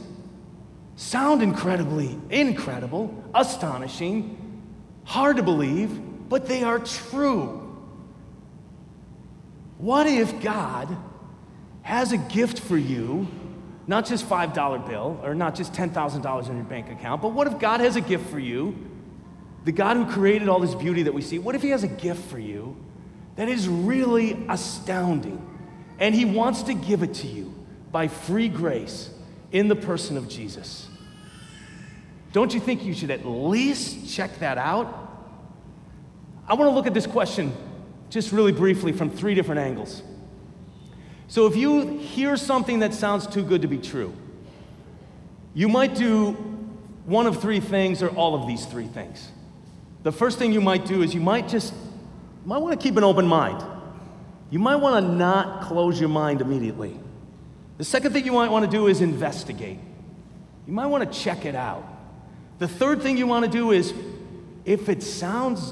sound 0.96 1.42
incredibly 1.42 2.18
incredible, 2.30 3.24
astonishing, 3.34 4.38
hard 5.04 5.38
to 5.38 5.44
believe, 5.44 6.00
but 6.30 6.48
they 6.48 6.64
are 6.64 6.80
true. 6.80 7.58
What 9.80 10.06
if 10.06 10.42
God 10.42 10.96
has 11.82 12.12
a 12.12 12.18
gift 12.18 12.60
for 12.60 12.78
you, 12.78 13.28
not 13.88 14.06
just 14.06 14.28
$5 14.28 14.88
bill 14.88 15.20
or 15.24 15.34
not 15.34 15.56
just 15.56 15.74
$10,000 15.74 16.50
in 16.50 16.56
your 16.56 16.66
bank 16.66 16.90
account, 16.90 17.22
but 17.22 17.30
what 17.30 17.48
if 17.48 17.60
God 17.60 17.80
has 17.80 17.96
a 17.96 18.02
gift 18.02 18.30
for 18.30 18.40
you? 18.40 18.76
The 19.66 19.72
God 19.72 19.98
who 19.98 20.06
created 20.06 20.50
all 20.50 20.60
this 20.60 20.76
beauty 20.76 21.04
that 21.04 21.14
we 21.14 21.22
see, 21.22 21.40
what 21.40 21.56
if 21.56 21.62
He 21.62 21.70
has 21.70 21.84
a 21.84 21.88
gift 21.88 22.30
for 22.30 22.40
you 22.40 22.76
that 23.36 23.50
is 23.50 23.68
really 23.68 24.46
astounding? 24.50 25.48
And 26.00 26.16
He 26.16 26.26
wants 26.26 26.64
to 26.64 26.74
give 26.74 27.04
it 27.04 27.14
to 27.16 27.28
you 27.28 27.54
by 27.92 28.08
free 28.08 28.50
grace 28.50 29.10
in 29.52 29.68
the 29.68 29.76
person 29.76 30.18
of 30.18 30.30
Jesus. 30.30 30.88
Don't 32.32 32.54
you 32.54 32.60
think 32.60 32.84
you 32.84 32.94
should 32.94 33.12
at 33.12 33.26
least 33.26 34.10
check 34.14 34.40
that 34.40 34.58
out? 34.58 34.98
I 36.48 36.54
want 36.54 36.70
to 36.70 36.76
look 36.76 36.88
at 36.88 36.94
this 36.94 37.08
question 37.08 37.54
just 38.10 38.32
really 38.32 38.52
briefly 38.52 38.92
from 38.92 39.10
three 39.10 39.36
different 39.36 39.60
angles. 39.60 40.02
So, 41.32 41.46
if 41.46 41.56
you 41.56 41.98
hear 41.98 42.36
something 42.36 42.80
that 42.80 42.94
sounds 42.94 43.26
too 43.26 43.42
good 43.42 43.62
to 43.62 43.70
be 43.70 43.78
true, 43.78 44.14
you 45.54 45.70
might 45.70 45.96
do 45.96 46.34
one 47.06 47.26
of 47.26 47.42
three 47.42 47.62
things 47.62 48.04
or 48.04 48.10
all 48.10 48.36
of 48.36 48.48
these 48.48 48.66
three 48.66 48.88
things. 48.88 49.32
The 50.04 50.12
first 50.12 50.38
thing 50.38 50.52
you 50.52 50.60
might 50.60 50.86
do 50.86 51.04
is 51.04 51.14
you 51.14 51.22
might 51.22 51.48
just 51.48 51.72
you 51.72 52.48
might 52.48 52.58
want 52.58 52.78
to 52.78 52.84
keep 52.86 52.98
an 52.98 53.06
open 53.06 53.26
mind. 53.26 53.64
You 54.50 54.60
might 54.60 54.76
want 54.76 55.06
to 55.06 55.10
not 55.10 55.62
close 55.62 55.98
your 56.02 56.10
mind 56.10 56.42
immediately. 56.42 57.00
The 57.78 57.86
second 57.86 58.12
thing 58.12 58.26
you 58.26 58.34
might 58.34 58.52
want 58.52 58.66
to 58.66 58.70
do 58.70 58.88
is 58.88 59.00
investigate. 59.00 59.80
You 60.68 60.74
might 60.74 60.88
want 60.88 61.10
to 61.10 61.18
check 61.18 61.46
it 61.46 61.56
out. 61.56 61.86
The 62.60 62.68
third 62.68 63.02
thing 63.02 63.16
you 63.16 63.26
want 63.26 63.46
to 63.46 63.52
do 63.52 63.72
is 63.72 63.94
if 64.66 64.90
it 64.90 65.02
sounds 65.02 65.72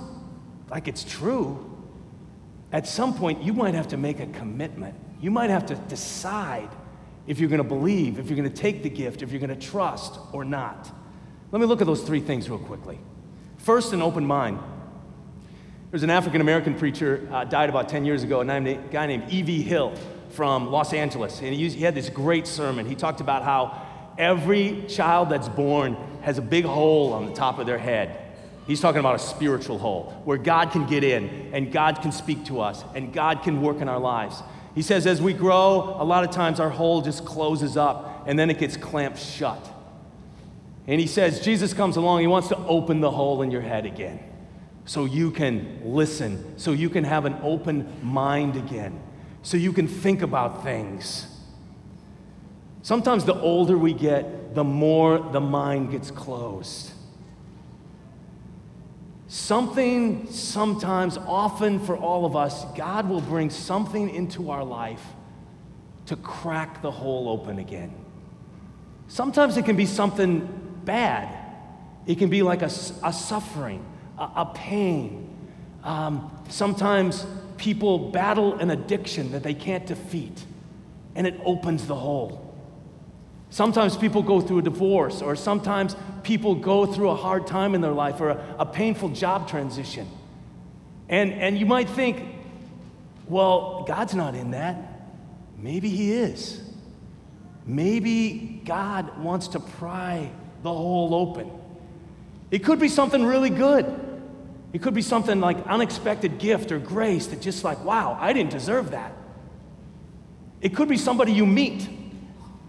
like 0.70 0.88
it's 0.88 1.04
true, 1.04 1.70
at 2.72 2.88
some 2.88 3.14
point 3.14 3.44
you 3.44 3.52
might 3.52 3.74
have 3.74 3.90
to 3.90 3.98
make 3.98 4.22
a 4.22 4.28
commitment. 4.28 4.96
You 5.22 5.32
might 5.32 5.50
have 5.50 5.66
to 5.68 5.76
decide 5.76 6.70
if 7.28 7.40
you're 7.40 7.50
going 7.50 7.62
to 7.62 7.68
believe, 7.68 8.20
if 8.20 8.30
you're 8.30 8.38
going 8.38 8.50
to 8.50 8.56
take 8.56 8.84
the 8.84 8.90
gift, 8.90 9.22
if 9.22 9.32
you're 9.32 9.42
going 9.42 9.58
to 9.58 9.68
trust 9.68 10.20
or 10.32 10.44
not. 10.44 10.92
Let 11.52 11.60
me 11.60 11.66
look 11.66 11.82
at 11.82 11.88
those 11.88 12.02
three 12.02 12.22
things 12.22 12.50
real 12.50 12.60
quickly. 12.60 13.00
First, 13.58 13.94
an 13.94 14.02
open 14.02 14.26
mind. 14.26 14.60
There's 15.92 16.04
an 16.04 16.10
African 16.10 16.42
American 16.42 16.76
preacher, 16.76 17.28
uh, 17.32 17.44
died 17.44 17.70
about 17.70 17.90
10 17.90 18.06
years 18.06 18.24
ago, 18.24 18.42
a 18.42 18.46
guy 18.46 19.08
named 19.08 19.24
E.V. 19.30 19.64
Hill 19.64 19.94
from 20.30 20.72
Los 20.72 20.94
Angeles. 20.94 21.40
And 21.40 21.54
he, 21.54 21.56
used, 21.56 21.76
he 21.76 21.84
had 21.84 21.96
this 21.96 22.10
great 22.10 22.46
sermon. 22.46 22.86
He 22.86 22.96
talked 22.96 23.22
about 23.22 23.44
how 23.44 23.88
every 24.18 24.86
child 24.88 25.30
that's 25.30 25.50
born 25.50 25.98
has 26.22 26.38
a 26.38 26.42
big 26.42 26.66
hole 26.66 27.14
on 27.14 27.26
the 27.26 27.34
top 27.34 27.58
of 27.58 27.66
their 27.66 27.78
head. 27.78 28.26
He's 28.68 28.82
talking 28.82 29.00
about 29.00 29.16
a 29.16 29.20
spiritual 29.20 29.80
hole 29.80 30.22
where 30.26 30.38
God 30.38 30.72
can 30.72 30.86
get 30.86 31.04
in 31.04 31.52
and 31.54 31.72
God 31.72 32.04
can 32.04 32.12
speak 32.12 32.46
to 32.46 32.62
us 32.62 32.84
and 32.94 33.12
God 33.12 33.42
can 33.42 33.62
work 33.62 33.82
in 33.82 33.90
our 33.90 34.00
lives. 34.00 34.44
He 34.76 34.82
says, 34.82 35.08
as 35.08 35.22
we 35.22 35.34
grow, 35.34 35.96
a 36.00 36.04
lot 36.04 36.24
of 36.24 36.32
times 36.32 36.60
our 36.60 36.70
hole 36.70 37.02
just 37.02 37.26
closes 37.26 37.76
up 37.76 38.24
and 38.28 38.38
then 38.38 38.50
it 38.50 38.60
gets 38.60 38.78
clamped 38.78 39.20
shut. 39.20 39.74
And 40.88 41.00
he 41.00 41.08
says, 41.08 41.42
Jesus 41.42 41.74
comes 41.74 41.98
along, 41.98 42.22
he 42.22 42.28
wants 42.28 42.48
to 42.50 42.58
open 42.58 43.02
the 43.02 43.12
hole 43.12 43.42
in 43.42 43.52
your 43.52 43.62
head 43.62 43.86
again 43.86 44.20
so 44.86 45.06
you 45.06 45.32
can 45.32 45.82
listen, 45.84 46.58
so 46.58 46.72
you 46.72 46.90
can 46.90 47.04
have 47.04 47.26
an 47.26 47.38
open 47.44 47.92
mind 48.02 48.56
again 48.56 49.00
so 49.42 49.58
you 49.58 49.74
can 49.74 49.88
think 49.88 50.22
about 50.22 50.64
things. 50.64 51.28
Sometimes 52.82 53.26
the 53.26 53.40
older 53.40 53.78
we 53.78 53.94
get, 53.94 54.56
the 54.56 54.64
more 54.64 55.20
the 55.20 55.40
mind 55.40 55.92
gets 55.92 56.12
closed. 56.12 56.89
Something, 59.30 60.26
sometimes, 60.32 61.16
often 61.16 61.80
for 61.80 61.96
all 61.96 62.26
of 62.26 62.36
us, 62.36 62.66
God 62.76 63.08
will 63.08 63.22
bring 63.22 63.52
something 63.52 64.10
into 64.10 64.50
our 64.50 64.64
life 64.64 65.04
to 66.08 66.16
crack 66.16 66.82
the 66.82 66.90
hole 66.90 67.30
open 67.30 67.60
again. 67.60 67.94
Sometimes 69.08 69.56
it 69.56 69.66
can 69.66 69.76
be 69.76 69.86
something 69.86 70.50
bad, 70.84 71.30
it 72.08 72.18
can 72.18 72.32
be 72.32 72.42
like 72.42 72.64
a, 72.64 72.72
a 73.04 73.14
suffering, 73.14 73.86
a, 74.18 74.24
a 74.38 74.52
pain. 74.56 75.28
Um, 75.84 76.36
sometimes 76.50 77.24
people 77.58 78.10
battle 78.10 78.56
an 78.56 78.72
addiction 78.72 79.32
that 79.34 79.44
they 79.44 79.54
can't 79.54 79.86
defeat, 79.86 80.44
and 81.14 81.28
it 81.28 81.40
opens 81.46 81.86
the 81.86 81.96
hole. 81.96 82.49
Sometimes 83.50 83.98
people 83.98 84.22
go 84.22 84.42
through 84.42 84.60
a 84.60 84.62
divorce, 84.62 85.22
or 85.22 85.36
sometimes 85.36 85.96
people 86.24 86.56
go 86.56 86.86
through 86.86 87.10
a 87.10 87.16
hard 87.16 87.48
time 87.48 87.74
in 87.74 87.82
their 87.82 87.94
life 87.94 88.22
or 88.22 88.30
a, 88.30 88.56
a 88.60 88.66
painful 88.66 89.10
job 89.10 89.48
transition. 89.48 90.08
And, 91.08 91.34
and 91.34 91.58
you 91.58 91.66
might 91.66 91.90
think, 91.90 92.24
well, 93.28 93.84
God's 93.88 94.14
not 94.14 94.36
in 94.36 94.52
that. 94.52 95.02
Maybe 95.58 95.90
He 95.90 96.12
is. 96.14 96.62
Maybe 97.66 98.62
God 98.66 99.20
wants 99.20 99.50
to 99.50 99.60
pry 99.60 100.30
the 100.64 100.74
hole 100.74 101.16
open. 101.16 101.52
It 102.52 102.60
could 102.60 102.80
be 102.80 102.88
something 102.88 103.26
really 103.26 103.50
good. 103.50 103.86
It 104.74 104.82
could 104.84 104.94
be 104.94 105.02
something 105.02 105.40
like 105.40 105.66
unexpected 105.66 106.38
gift 106.38 106.72
or 106.72 106.80
grace 106.80 107.28
that 107.28 107.42
just 107.42 107.64
like, 107.64 107.84
wow, 107.84 108.18
I 108.20 108.34
didn't 108.34 108.52
deserve 108.52 108.92
that. 108.92 109.14
It 110.62 110.76
could 110.76 110.90
be 110.90 110.98
somebody 110.98 111.32
you 111.32 111.46
meet 111.46 111.88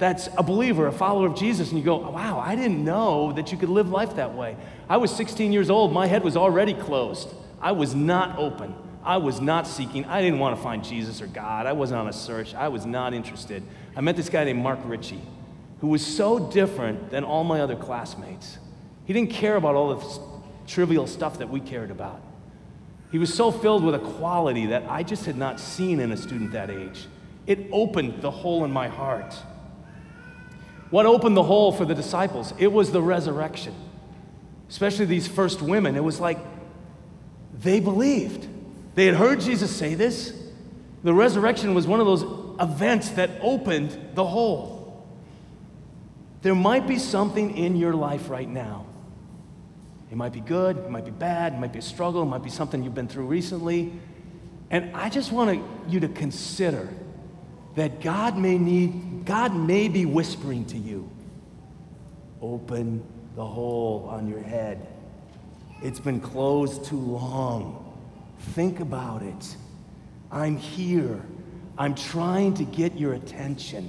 that's 0.01 0.29
a 0.37 0.43
believer, 0.43 0.87
a 0.87 0.93
follower 0.93 1.27
of 1.27 1.37
Jesus, 1.37 1.69
and 1.69 1.79
you 1.79 1.85
go, 1.85 1.99
wow, 1.99 2.41
I 2.41 2.57
didn't 2.57 2.83
know 2.85 3.33
that 3.35 3.53
you 3.53 3.59
could 3.59 3.69
live 3.69 3.91
life 3.91 4.17
that 4.17 4.35
way. 4.35 4.57
I 4.89 4.97
was 4.97 5.15
16 5.15 5.53
years 5.53 5.71
old, 5.71 5.93
my 5.93 6.07
head 6.07 6.25
was 6.25 6.37
already 6.37 6.75
closed. 6.75 7.29
I 7.61 7.73
was 7.73 7.95
not 7.95 8.39
open. 8.39 8.75
I 9.05 9.19
was 9.19 9.41
not 9.41 9.67
seeking. 9.67 10.05
I 10.07 10.23
didn't 10.23 10.39
want 10.39 10.57
to 10.57 10.63
find 10.63 10.83
Jesus 10.83 11.21
or 11.21 11.27
God. 11.27 11.67
I 11.67 11.73
wasn't 11.73 12.01
on 12.01 12.09
a 12.09 12.13
search. 12.13 12.55
I 12.55 12.69
was 12.69 12.87
not 12.87 13.15
interested. 13.15 13.63
I 13.95 14.01
met 14.01 14.17
this 14.17 14.29
guy 14.29 14.45
named 14.45 14.63
Mark 14.63 14.79
Ritchie, 14.85 15.21
who 15.81 15.89
was 15.89 16.05
so 16.05 16.51
different 16.51 17.11
than 17.11 17.23
all 17.23 17.45
my 17.45 17.61
other 17.61 17.77
classmates. 17.77 18.59
He 19.05 19.13
didn't 19.13 19.31
care 19.31 19.57
about 19.57 19.75
all 19.75 19.95
the 19.95 20.67
trivial 20.67 21.07
stuff 21.07 21.39
that 21.39 21.51
we 21.51 21.61
cared 21.61 21.91
about. 21.91 22.23
He 23.11 23.19
was 23.19 23.35
so 23.35 23.51
filled 23.51 23.85
with 23.85 23.95
a 23.95 23.99
quality 23.99 24.67
that 24.67 24.85
I 24.89 25.03
just 25.03 25.27
had 25.27 25.37
not 25.37 25.61
seen 25.61 26.01
in 26.01 26.13
a 26.13 26.17
student 26.17 26.53
that 26.53 26.71
age. 26.71 27.07
It 27.47 27.69
opened 27.73 28.23
the 28.23 28.31
hole 28.31 28.65
in 28.65 28.71
my 28.71 28.89
heart. 28.89 29.35
What 30.91 31.07
opened 31.07 31.37
the 31.37 31.43
hole 31.43 31.73
for 31.73 31.85
the 31.85 31.95
disciples? 31.95 32.53
It 32.59 32.73
was 32.73 32.91
the 32.91 33.01
resurrection. 33.01 33.75
Especially 34.69 35.07
these 35.07 35.27
first 35.27 35.63
women. 35.63 35.97
It 35.97 36.05
was 36.05 36.21
like 36.21 36.39
they 37.61 37.81
believed. 37.81 38.49
They 38.95 39.07
had 39.07 39.15
heard 39.15 39.41
Jesus 39.41 39.75
say 39.75 39.95
this, 39.95 40.35
The 41.05 41.15
resurrection 41.15 41.75
was 41.75 41.87
one 41.87 42.01
of 42.01 42.07
those 42.07 42.23
events 42.61 43.11
that 43.11 43.31
opened 43.41 43.97
the 44.15 44.27
hole. 44.27 45.07
There 46.43 46.55
might 46.55 46.87
be 46.87 46.99
something 46.99 47.57
in 47.57 47.77
your 47.77 47.95
life 47.95 48.31
right 48.31 48.49
now. 48.49 48.87
It 50.11 50.17
might 50.17 50.33
be 50.33 50.41
good, 50.41 50.77
it 50.77 50.91
might 50.91 51.05
be 51.05 51.13
bad, 51.13 51.53
it 51.53 51.59
might 51.59 51.73
be 51.73 51.79
a 51.79 51.83
struggle, 51.83 52.23
it 52.23 52.27
might 52.27 52.43
be 52.43 52.51
something 52.51 52.83
you've 52.83 52.95
been 52.95 53.07
through 53.07 53.27
recently. 53.27 53.93
And 54.71 54.95
I 54.97 55.09
just 55.09 55.31
want 55.31 55.63
you 55.89 56.01
to 56.01 56.09
consider 56.09 56.89
that 57.81 58.03
God 58.03 58.37
may 58.37 58.59
need, 58.59 59.25
God 59.25 59.57
may 59.57 59.89
be 59.89 60.05
whispering 60.05 60.67
to 60.67 60.77
you, 60.77 61.11
open 62.43 63.03
the 63.37 63.45
hole 63.47 64.07
on 64.13 64.29
your 64.29 64.43
head. 64.43 64.87
It's 65.83 65.99
been 65.99 66.21
closed 66.21 66.85
too 66.85 67.01
long. 67.01 67.99
Think 68.51 68.81
about 68.81 69.23
it. 69.23 69.57
I'm 70.31 70.59
here. 70.59 71.23
I'm 71.79 71.95
trying 71.95 72.53
to 72.57 72.65
get 72.65 72.99
your 72.99 73.15
attention. 73.15 73.89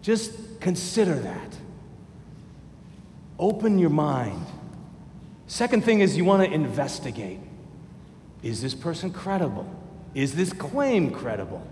Just 0.00 0.60
consider 0.60 1.16
that. 1.16 1.58
Open 3.38 3.78
your 3.78 3.90
mind. 3.90 4.46
Second 5.46 5.84
thing 5.84 6.00
is 6.00 6.16
you 6.16 6.24
want 6.24 6.42
to 6.42 6.50
investigate. 6.50 7.40
Is 8.42 8.62
this 8.62 8.74
person 8.74 9.12
credible? 9.12 9.68
Is 10.14 10.34
this 10.34 10.54
claim 10.54 11.10
credible? 11.10 11.66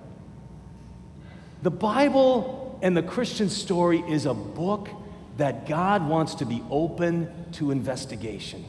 The 1.62 1.70
Bible 1.70 2.78
and 2.82 2.96
the 2.96 3.02
Christian 3.02 3.48
story 3.48 4.04
is 4.08 4.26
a 4.26 4.34
book 4.34 4.88
that 5.36 5.66
God 5.66 6.08
wants 6.08 6.36
to 6.36 6.44
be 6.44 6.62
open 6.70 7.50
to 7.52 7.70
investigation. 7.70 8.64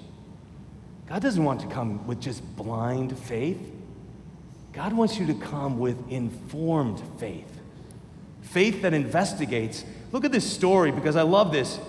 God 1.08 1.22
doesn't 1.22 1.43
want 1.43 1.62
to 1.62 1.67
come 1.67 2.05
with 2.08 2.22
just 2.22 2.43
blind 2.55 3.17
faith. 3.17 3.60
God 4.74 4.93
wants 4.93 5.19
you 5.19 5.25
to 5.27 5.34
come 5.34 5.79
with 5.79 5.98
informed 6.10 7.01
faith. 7.19 7.60
Faith 8.41 8.84
that 8.84 8.93
investigates. 8.93 9.84
Look 10.12 10.25
at 10.25 10.31
this 10.31 10.50
story 10.50 10.91
because 10.91 11.15
I 11.15 11.24
love 11.24 11.51
this. 11.51 11.79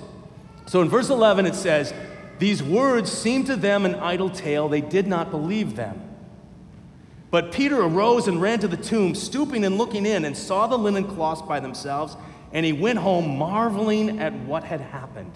So 0.66 0.82
in 0.82 0.88
verse 0.88 1.10
11 1.10 1.46
it 1.46 1.54
says, 1.54 1.92
These 2.38 2.62
words 2.62 3.10
seemed 3.10 3.46
to 3.46 3.56
them 3.56 3.84
an 3.84 3.94
idle 3.96 4.30
tale. 4.30 4.68
They 4.68 4.80
did 4.80 5.06
not 5.06 5.30
believe 5.30 5.76
them. 5.76 6.09
But 7.30 7.52
Peter 7.52 7.80
arose 7.80 8.26
and 8.26 8.42
ran 8.42 8.58
to 8.60 8.68
the 8.68 8.76
tomb, 8.76 9.14
stooping 9.14 9.64
and 9.64 9.78
looking 9.78 10.04
in, 10.04 10.24
and 10.24 10.36
saw 10.36 10.66
the 10.66 10.76
linen 10.76 11.04
cloths 11.04 11.42
by 11.42 11.60
themselves, 11.60 12.16
and 12.52 12.66
he 12.66 12.72
went 12.72 12.98
home 12.98 13.38
marveling 13.38 14.18
at 14.18 14.32
what 14.32 14.64
had 14.64 14.80
happened. 14.80 15.32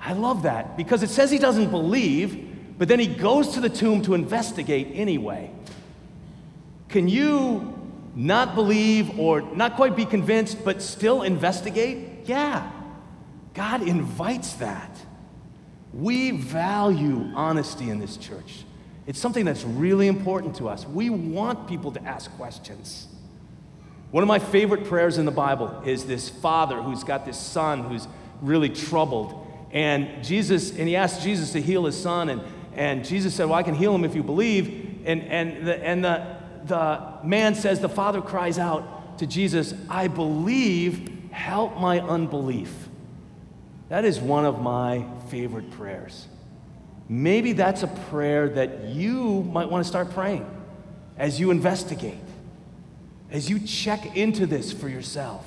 I 0.00 0.12
love 0.12 0.42
that 0.42 0.76
because 0.76 1.02
it 1.02 1.10
says 1.10 1.30
he 1.30 1.38
doesn't 1.38 1.70
believe, 1.70 2.76
but 2.78 2.88
then 2.88 2.98
he 2.98 3.06
goes 3.06 3.54
to 3.54 3.60
the 3.60 3.68
tomb 3.68 4.02
to 4.02 4.14
investigate 4.14 4.88
anyway. 4.94 5.50
Can 6.88 7.08
you 7.08 7.72
not 8.14 8.54
believe 8.54 9.18
or 9.18 9.40
not 9.40 9.76
quite 9.76 9.94
be 9.94 10.04
convinced, 10.04 10.64
but 10.64 10.82
still 10.82 11.22
investigate? 11.22 12.26
Yeah. 12.26 12.70
God 13.54 13.86
invites 13.86 14.54
that. 14.54 14.90
We 15.94 16.32
value 16.32 17.30
honesty 17.34 17.88
in 17.88 17.98
this 18.00 18.16
church. 18.16 18.65
It's 19.06 19.20
something 19.20 19.44
that's 19.44 19.64
really 19.64 20.08
important 20.08 20.56
to 20.56 20.68
us. 20.68 20.86
We 20.86 21.10
want 21.10 21.68
people 21.68 21.92
to 21.92 22.02
ask 22.02 22.30
questions. 22.36 23.06
One 24.10 24.22
of 24.22 24.28
my 24.28 24.38
favorite 24.38 24.84
prayers 24.84 25.18
in 25.18 25.24
the 25.24 25.32
Bible 25.32 25.82
is 25.84 26.06
this 26.06 26.28
father 26.28 26.82
who's 26.82 27.04
got 27.04 27.24
this 27.24 27.38
son 27.38 27.84
who's 27.84 28.08
really 28.40 28.68
troubled. 28.68 29.46
And 29.72 30.24
Jesus, 30.24 30.70
and 30.70 30.88
he 30.88 30.96
asked 30.96 31.22
Jesus 31.22 31.52
to 31.52 31.60
heal 31.60 31.84
his 31.84 32.00
son, 32.00 32.28
and, 32.28 32.42
and 32.74 33.04
Jesus 33.04 33.34
said, 33.34 33.44
Well, 33.44 33.58
I 33.58 33.62
can 33.62 33.74
heal 33.74 33.94
him 33.94 34.04
if 34.04 34.14
you 34.14 34.22
believe. 34.22 35.02
And, 35.04 35.22
and, 35.22 35.66
the, 35.66 35.84
and 35.84 36.04
the, 36.04 36.36
the 36.64 37.18
man 37.24 37.54
says, 37.54 37.80
The 37.80 37.88
father 37.88 38.20
cries 38.20 38.58
out 38.58 39.18
to 39.18 39.26
Jesus, 39.26 39.74
I 39.88 40.08
believe, 40.08 41.30
help 41.30 41.78
my 41.78 42.00
unbelief. 42.00 42.88
That 43.88 44.04
is 44.04 44.18
one 44.18 44.44
of 44.44 44.60
my 44.60 45.04
favorite 45.28 45.70
prayers. 45.70 46.26
Maybe 47.08 47.52
that's 47.52 47.82
a 47.82 47.86
prayer 47.86 48.48
that 48.50 48.84
you 48.84 49.42
might 49.44 49.70
want 49.70 49.84
to 49.84 49.88
start 49.88 50.10
praying 50.10 50.44
as 51.16 51.38
you 51.38 51.50
investigate, 51.50 52.18
as 53.30 53.48
you 53.48 53.60
check 53.60 54.16
into 54.16 54.46
this 54.46 54.72
for 54.72 54.88
yourself. 54.88 55.44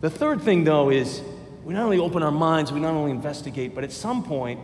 The 0.00 0.10
third 0.10 0.42
thing, 0.42 0.64
though, 0.64 0.90
is 0.90 1.22
we 1.64 1.74
not 1.74 1.84
only 1.84 1.98
open 1.98 2.22
our 2.22 2.30
minds, 2.30 2.70
we 2.72 2.80
not 2.80 2.94
only 2.94 3.10
investigate, 3.10 3.74
but 3.74 3.84
at 3.84 3.92
some 3.92 4.22
point, 4.22 4.60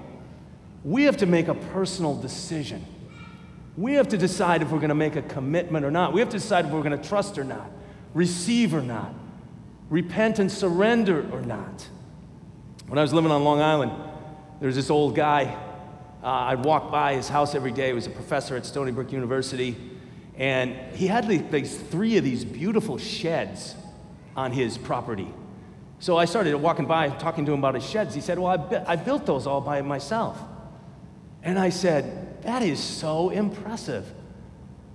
we 0.84 1.04
have 1.04 1.16
to 1.18 1.26
make 1.26 1.48
a 1.48 1.54
personal 1.54 2.14
decision. 2.14 2.84
We 3.76 3.94
have 3.94 4.08
to 4.08 4.18
decide 4.18 4.62
if 4.62 4.70
we're 4.70 4.78
going 4.78 4.90
to 4.90 4.94
make 4.94 5.16
a 5.16 5.22
commitment 5.22 5.84
or 5.84 5.90
not. 5.90 6.12
We 6.12 6.20
have 6.20 6.30
to 6.30 6.38
decide 6.38 6.66
if 6.66 6.70
we're 6.70 6.82
going 6.82 6.98
to 6.98 7.08
trust 7.08 7.38
or 7.38 7.44
not, 7.44 7.70
receive 8.14 8.74
or 8.74 8.82
not, 8.82 9.14
repent 9.88 10.38
and 10.38 10.50
surrender 10.50 11.26
or 11.32 11.40
not. 11.40 11.88
When 12.86 12.98
I 12.98 13.02
was 13.02 13.12
living 13.12 13.30
on 13.30 13.44
Long 13.44 13.60
Island, 13.60 13.92
there 14.61 14.66
was 14.66 14.77
this 14.77 14.90
old 14.90 15.16
guy. 15.16 15.57
Uh, 16.23 16.27
I'd 16.27 16.64
walk 16.64 16.90
by 16.90 17.14
his 17.14 17.31
house 17.31 17.55
every 17.55 17.73
day. 17.73 17.88
He 17.88 17.92
was 17.94 18.07
a 18.07 18.11
professor 18.11 18.57
at 18.57 18.66
Stony 18.66 18.92
Brook 18.92 19.11
University. 19.11 19.75
And 20.37 20.77
he 20.94 21.07
had 21.07 21.27
these 21.27 21.77
three 21.77 22.18
of 22.18 22.25
these 22.25 22.44
beautiful 22.44 22.99
sheds 22.99 23.75
on 24.37 24.53
his 24.53 24.77
property. 24.77 25.33
So 25.99 26.18
I 26.18 26.27
started 26.27 26.55
walking 26.57 26.87
by, 26.87 27.09
talking 27.09 27.46
to 27.46 27.53
him 27.53 27.59
about 27.59 27.75
his 27.75 27.88
sheds. 27.88 28.14
He 28.14 28.20
said, 28.20 28.38
Well, 28.38 28.68
I, 28.87 28.92
I 28.92 28.96
built 28.96 29.25
those 29.25 29.46
all 29.46 29.62
by 29.62 29.81
myself. 29.81 30.38
And 31.42 31.59
I 31.59 31.70
said, 31.70 32.42
That 32.42 32.62
is 32.62 32.79
so 32.79 33.31
impressive. 33.31 34.12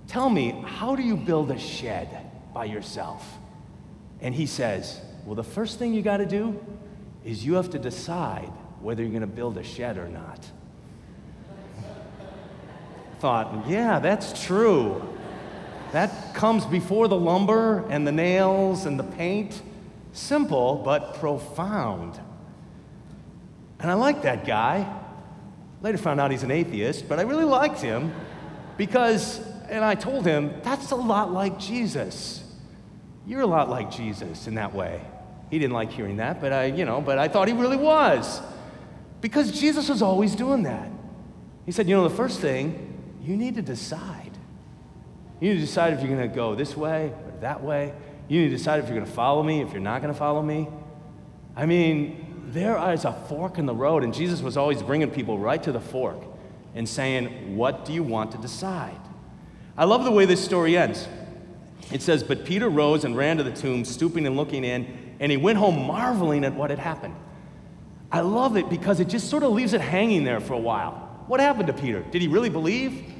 Tell 0.06 0.30
me, 0.30 0.62
how 0.64 0.94
do 0.94 1.02
you 1.02 1.16
build 1.16 1.50
a 1.50 1.58
shed 1.58 2.30
by 2.54 2.66
yourself? 2.66 3.26
And 4.20 4.32
he 4.32 4.46
says, 4.46 5.00
Well, 5.24 5.34
the 5.34 5.44
first 5.44 5.80
thing 5.80 5.92
you 5.92 6.02
got 6.02 6.18
to 6.18 6.26
do 6.26 6.64
is 7.24 7.44
you 7.44 7.54
have 7.54 7.70
to 7.70 7.80
decide 7.80 8.52
whether 8.80 9.02
you're 9.02 9.10
going 9.10 9.20
to 9.20 9.26
build 9.26 9.58
a 9.58 9.62
shed 9.64 9.98
or 9.98 10.08
not. 10.08 10.44
Thought, 13.18 13.66
yeah, 13.68 13.98
that's 13.98 14.44
true. 14.44 15.02
That 15.92 16.34
comes 16.34 16.66
before 16.66 17.08
the 17.08 17.16
lumber 17.16 17.86
and 17.88 18.06
the 18.06 18.12
nails 18.12 18.86
and 18.86 18.98
the 18.98 19.04
paint. 19.04 19.62
Simple, 20.12 20.82
but 20.84 21.14
profound. 21.14 22.20
And 23.80 23.90
I 23.90 23.94
like 23.94 24.22
that 24.22 24.46
guy. 24.46 25.00
Later 25.82 25.98
found 25.98 26.20
out 26.20 26.30
he's 26.30 26.42
an 26.42 26.50
atheist, 26.50 27.08
but 27.08 27.18
I 27.18 27.22
really 27.22 27.44
liked 27.44 27.80
him 27.80 28.12
because, 28.76 29.38
and 29.68 29.84
I 29.84 29.94
told 29.94 30.26
him, 30.26 30.54
that's 30.62 30.90
a 30.90 30.96
lot 30.96 31.32
like 31.32 31.58
Jesus. 31.58 32.42
You're 33.26 33.42
a 33.42 33.46
lot 33.46 33.68
like 33.68 33.90
Jesus 33.90 34.46
in 34.46 34.54
that 34.54 34.74
way. 34.74 35.00
He 35.50 35.58
didn't 35.58 35.74
like 35.74 35.90
hearing 35.90 36.16
that, 36.16 36.40
but 36.40 36.52
I, 36.52 36.66
you 36.66 36.84
know, 36.84 37.00
but 37.00 37.18
I 37.18 37.28
thought 37.28 37.48
he 37.48 37.54
really 37.54 37.76
was. 37.76 38.40
Because 39.20 39.58
Jesus 39.58 39.88
was 39.88 40.02
always 40.02 40.34
doing 40.34 40.62
that. 40.64 40.90
He 41.64 41.72
said, 41.72 41.88
You 41.88 41.96
know, 41.96 42.08
the 42.08 42.14
first 42.14 42.40
thing, 42.40 43.16
you 43.22 43.36
need 43.36 43.54
to 43.56 43.62
decide. 43.62 44.30
You 45.40 45.50
need 45.50 45.54
to 45.56 45.66
decide 45.66 45.92
if 45.92 46.00
you're 46.00 46.14
going 46.14 46.28
to 46.28 46.34
go 46.34 46.54
this 46.54 46.76
way 46.76 47.12
or 47.24 47.32
that 47.40 47.62
way. 47.62 47.92
You 48.28 48.40
need 48.40 48.50
to 48.50 48.56
decide 48.56 48.80
if 48.80 48.86
you're 48.86 48.96
going 48.96 49.06
to 49.06 49.12
follow 49.12 49.42
me, 49.42 49.60
if 49.60 49.72
you're 49.72 49.80
not 49.80 50.00
going 50.00 50.12
to 50.12 50.18
follow 50.18 50.42
me. 50.42 50.68
I 51.54 51.66
mean, 51.66 52.44
there 52.46 52.78
is 52.92 53.04
a 53.04 53.12
fork 53.12 53.58
in 53.58 53.66
the 53.66 53.74
road, 53.74 54.04
and 54.04 54.14
Jesus 54.14 54.40
was 54.40 54.56
always 54.56 54.82
bringing 54.82 55.10
people 55.10 55.38
right 55.38 55.62
to 55.62 55.72
the 55.72 55.80
fork 55.80 56.22
and 56.74 56.88
saying, 56.88 57.56
What 57.56 57.84
do 57.84 57.92
you 57.92 58.02
want 58.02 58.32
to 58.32 58.38
decide? 58.38 59.00
I 59.76 59.84
love 59.84 60.04
the 60.04 60.10
way 60.10 60.24
this 60.24 60.44
story 60.44 60.76
ends. 60.76 61.08
It 61.92 62.02
says, 62.02 62.22
But 62.22 62.44
Peter 62.44 62.68
rose 62.68 63.04
and 63.04 63.16
ran 63.16 63.36
to 63.38 63.42
the 63.42 63.52
tomb, 63.52 63.84
stooping 63.84 64.26
and 64.26 64.36
looking 64.36 64.64
in, 64.64 65.16
and 65.20 65.30
he 65.30 65.36
went 65.36 65.58
home 65.58 65.86
marveling 65.86 66.44
at 66.44 66.54
what 66.54 66.70
had 66.70 66.78
happened. 66.78 67.14
I 68.10 68.20
love 68.20 68.56
it 68.56 68.68
because 68.68 69.00
it 69.00 69.08
just 69.08 69.28
sort 69.28 69.42
of 69.42 69.52
leaves 69.52 69.72
it 69.72 69.80
hanging 69.80 70.24
there 70.24 70.40
for 70.40 70.54
a 70.54 70.58
while. 70.58 71.24
What 71.26 71.40
happened 71.40 71.66
to 71.66 71.72
Peter? 71.72 72.02
Did 72.02 72.22
he 72.22 72.28
really 72.28 72.50
believe? 72.50 73.12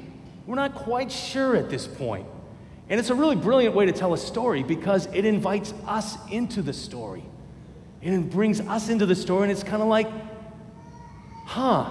We're 0.45 0.55
not 0.55 0.75
quite 0.75 1.11
sure 1.11 1.55
at 1.55 1.69
this 1.69 1.85
point. 1.87 2.25
And 2.89 2.99
it's 2.99 3.09
a 3.09 3.15
really 3.15 3.35
brilliant 3.35 3.75
way 3.75 3.85
to 3.85 3.91
tell 3.91 4.13
a 4.13 4.17
story 4.17 4.63
because 4.63 5.07
it 5.07 5.25
invites 5.25 5.73
us 5.85 6.17
into 6.31 6.61
the 6.61 6.71
story. 6.71 7.23
It 8.01 8.29
brings 8.29 8.61
us 8.61 8.87
into 8.87 9.05
the 9.05 9.15
story, 9.15 9.43
and 9.43 9.51
it's 9.51 9.63
kind 9.63 9.81
of 9.81 9.89
like, 9.89 10.07
huh, 11.45 11.83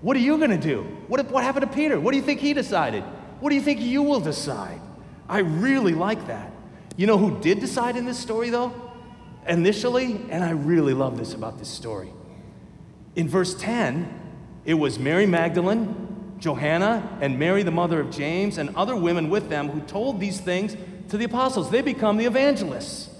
what 0.00 0.16
are 0.16 0.20
you 0.20 0.38
going 0.38 0.50
to 0.50 0.58
do? 0.58 0.82
What, 1.06 1.30
what 1.30 1.44
happened 1.44 1.70
to 1.70 1.72
Peter? 1.72 2.00
What 2.00 2.10
do 2.10 2.16
you 2.16 2.22
think 2.24 2.40
he 2.40 2.52
decided? 2.52 3.04
What 3.38 3.50
do 3.50 3.54
you 3.54 3.62
think 3.62 3.80
you 3.80 4.02
will 4.02 4.20
decide? 4.20 4.80
I 5.28 5.38
really 5.38 5.94
like 5.94 6.26
that. 6.26 6.50
You 6.96 7.06
know 7.06 7.18
who 7.18 7.40
did 7.40 7.60
decide 7.60 7.96
in 7.96 8.04
this 8.04 8.18
story, 8.18 8.50
though? 8.50 8.91
Initially, 9.46 10.20
and 10.30 10.44
I 10.44 10.50
really 10.50 10.94
love 10.94 11.18
this 11.18 11.34
about 11.34 11.58
this 11.58 11.68
story. 11.68 12.12
In 13.16 13.28
verse 13.28 13.54
10, 13.54 14.20
it 14.64 14.74
was 14.74 14.98
Mary 14.98 15.26
Magdalene, 15.26 16.34
Johanna, 16.38 17.18
and 17.20 17.38
Mary, 17.38 17.62
the 17.62 17.70
mother 17.70 18.00
of 18.00 18.10
James, 18.10 18.58
and 18.58 18.74
other 18.76 18.96
women 18.96 19.30
with 19.30 19.48
them 19.48 19.68
who 19.68 19.80
told 19.80 20.20
these 20.20 20.40
things 20.40 20.76
to 21.08 21.16
the 21.16 21.24
apostles. 21.24 21.70
They 21.70 21.82
become 21.82 22.16
the 22.16 22.24
evangelists. 22.26 23.10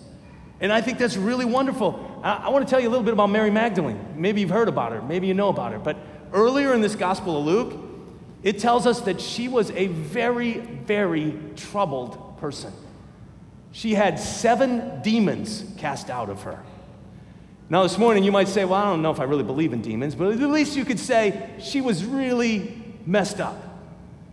And 0.60 0.72
I 0.72 0.80
think 0.80 0.98
that's 0.98 1.16
really 1.16 1.44
wonderful. 1.44 2.20
I, 2.22 2.44
I 2.44 2.48
want 2.50 2.66
to 2.66 2.70
tell 2.70 2.80
you 2.80 2.88
a 2.88 2.90
little 2.90 3.04
bit 3.04 3.12
about 3.12 3.30
Mary 3.30 3.50
Magdalene. 3.50 4.14
Maybe 4.16 4.40
you've 4.40 4.50
heard 4.50 4.68
about 4.68 4.92
her, 4.92 5.02
maybe 5.02 5.26
you 5.26 5.34
know 5.34 5.48
about 5.48 5.72
her. 5.72 5.78
But 5.78 5.96
earlier 6.32 6.72
in 6.72 6.80
this 6.80 6.94
Gospel 6.94 7.38
of 7.38 7.44
Luke, 7.44 7.80
it 8.42 8.58
tells 8.58 8.86
us 8.86 9.00
that 9.02 9.20
she 9.20 9.48
was 9.48 9.70
a 9.72 9.86
very, 9.88 10.54
very 10.54 11.38
troubled 11.56 12.38
person. 12.38 12.72
She 13.72 13.94
had 13.94 14.20
seven 14.20 15.00
demons 15.02 15.64
cast 15.78 16.10
out 16.10 16.28
of 16.28 16.42
her. 16.42 16.62
Now, 17.70 17.82
this 17.82 17.96
morning, 17.96 18.22
you 18.22 18.30
might 18.30 18.48
say, 18.48 18.66
Well, 18.66 18.74
I 18.74 18.84
don't 18.84 19.00
know 19.00 19.10
if 19.10 19.18
I 19.18 19.24
really 19.24 19.44
believe 19.44 19.72
in 19.72 19.80
demons, 19.80 20.14
but 20.14 20.30
at 20.30 20.38
least 20.38 20.76
you 20.76 20.84
could 20.84 21.00
say 21.00 21.50
she 21.58 21.80
was 21.80 22.04
really 22.04 22.82
messed 23.06 23.40
up. 23.40 23.56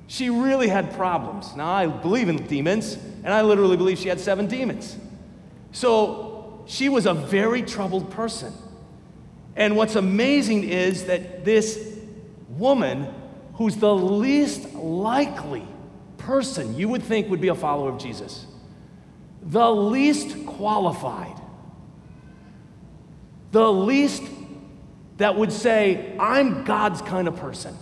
She 0.07 0.29
really 0.29 0.67
had 0.67 0.93
problems. 0.93 1.55
Now, 1.55 1.71
I 1.71 1.87
believe 1.87 2.27
in 2.27 2.45
demons, 2.47 2.95
and 3.23 3.33
I 3.33 3.41
literally 3.41 3.77
believe 3.77 3.97
she 3.97 4.09
had 4.09 4.19
seven 4.19 4.47
demons. 4.47 4.97
So, 5.71 6.63
she 6.67 6.89
was 6.89 7.05
a 7.05 7.13
very 7.13 7.61
troubled 7.61 8.11
person. 8.11 8.53
And 9.55 9.75
what's 9.75 9.95
amazing 9.95 10.65
is 10.65 11.05
that 11.05 11.45
this 11.45 11.97
woman, 12.49 13.07
who's 13.53 13.77
the 13.77 13.93
least 13.93 14.73
likely 14.73 15.65
person 16.17 16.75
you 16.75 16.89
would 16.89 17.03
think 17.03 17.29
would 17.29 17.41
be 17.41 17.47
a 17.47 17.55
follower 17.55 17.89
of 17.89 17.97
Jesus, 17.97 18.45
the 19.41 19.71
least 19.71 20.45
qualified, 20.45 21.39
the 23.51 23.71
least 23.71 24.23
that 25.17 25.35
would 25.35 25.51
say, 25.51 26.15
I'm 26.19 26.63
God's 26.63 27.01
kind 27.01 27.27
of 27.27 27.35
person. 27.35 27.75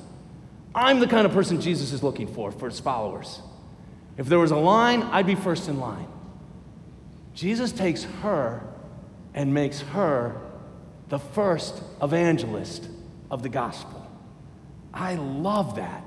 I'm 0.73 0.99
the 0.99 1.07
kind 1.07 1.25
of 1.25 1.33
person 1.33 1.61
Jesus 1.61 1.91
is 1.91 2.03
looking 2.03 2.27
for 2.27 2.51
for 2.51 2.69
his 2.69 2.79
followers. 2.79 3.41
If 4.17 4.27
there 4.27 4.39
was 4.39 4.51
a 4.51 4.57
line, 4.57 5.03
I'd 5.03 5.27
be 5.27 5.35
first 5.35 5.67
in 5.67 5.79
line. 5.79 6.07
Jesus 7.33 7.71
takes 7.71 8.03
her 8.21 8.63
and 9.33 9.53
makes 9.53 9.81
her 9.81 10.41
the 11.09 11.19
first 11.19 11.81
evangelist 12.01 12.87
of 13.29 13.43
the 13.43 13.49
gospel. 13.49 14.09
I 14.93 15.15
love 15.15 15.75
that. 15.75 16.03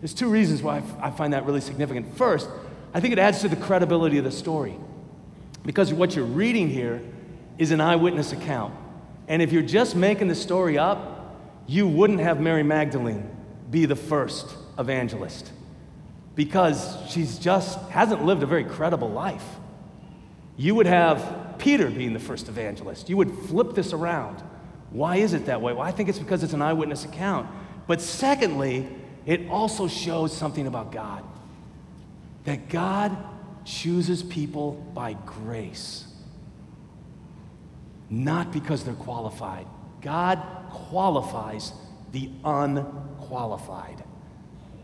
There's 0.00 0.14
two 0.14 0.30
reasons 0.30 0.62
why 0.62 0.82
I 1.00 1.10
find 1.10 1.32
that 1.32 1.44
really 1.44 1.60
significant. 1.60 2.16
First, 2.16 2.48
I 2.94 3.00
think 3.00 3.12
it 3.12 3.18
adds 3.18 3.40
to 3.40 3.48
the 3.48 3.56
credibility 3.56 4.18
of 4.18 4.24
the 4.24 4.30
story 4.30 4.76
because 5.64 5.92
what 5.92 6.16
you're 6.16 6.24
reading 6.24 6.68
here 6.68 7.02
is 7.58 7.70
an 7.70 7.80
eyewitness 7.80 8.32
account. 8.32 8.74
And 9.26 9.42
if 9.42 9.52
you're 9.52 9.62
just 9.62 9.94
making 9.94 10.28
the 10.28 10.34
story 10.34 10.78
up, 10.78 11.36
you 11.66 11.86
wouldn't 11.86 12.20
have 12.20 12.40
Mary 12.40 12.62
Magdalene 12.62 13.28
be 13.70 13.84
the 13.84 13.96
first 13.96 14.56
evangelist 14.78 15.52
because 16.34 16.96
she's 17.08 17.38
just 17.38 17.78
hasn't 17.90 18.24
lived 18.24 18.42
a 18.42 18.46
very 18.46 18.64
credible 18.64 19.10
life. 19.10 19.44
You 20.56 20.74
would 20.76 20.86
have 20.86 21.56
Peter 21.58 21.90
being 21.90 22.14
the 22.14 22.18
first 22.20 22.48
evangelist. 22.48 23.10
You 23.10 23.18
would 23.18 23.30
flip 23.30 23.74
this 23.74 23.92
around. 23.92 24.42
Why 24.90 25.16
is 25.16 25.34
it 25.34 25.46
that 25.46 25.60
way? 25.60 25.74
Well, 25.74 25.82
I 25.82 25.90
think 25.90 26.08
it's 26.08 26.18
because 26.18 26.42
it's 26.42 26.54
an 26.54 26.62
eyewitness 26.62 27.04
account. 27.04 27.48
But 27.86 28.00
secondly, 28.00 28.88
it 29.26 29.48
also 29.50 29.88
shows 29.88 30.34
something 30.34 30.66
about 30.66 30.92
God 30.92 31.22
that 32.48 32.70
God 32.70 33.14
chooses 33.66 34.22
people 34.22 34.72
by 34.94 35.12
grace 35.12 36.06
not 38.10 38.52
because 38.52 38.84
they're 38.84 38.94
qualified. 38.94 39.66
God 40.00 40.42
qualifies 40.70 41.72
the 42.12 42.30
unqualified. 42.44 44.02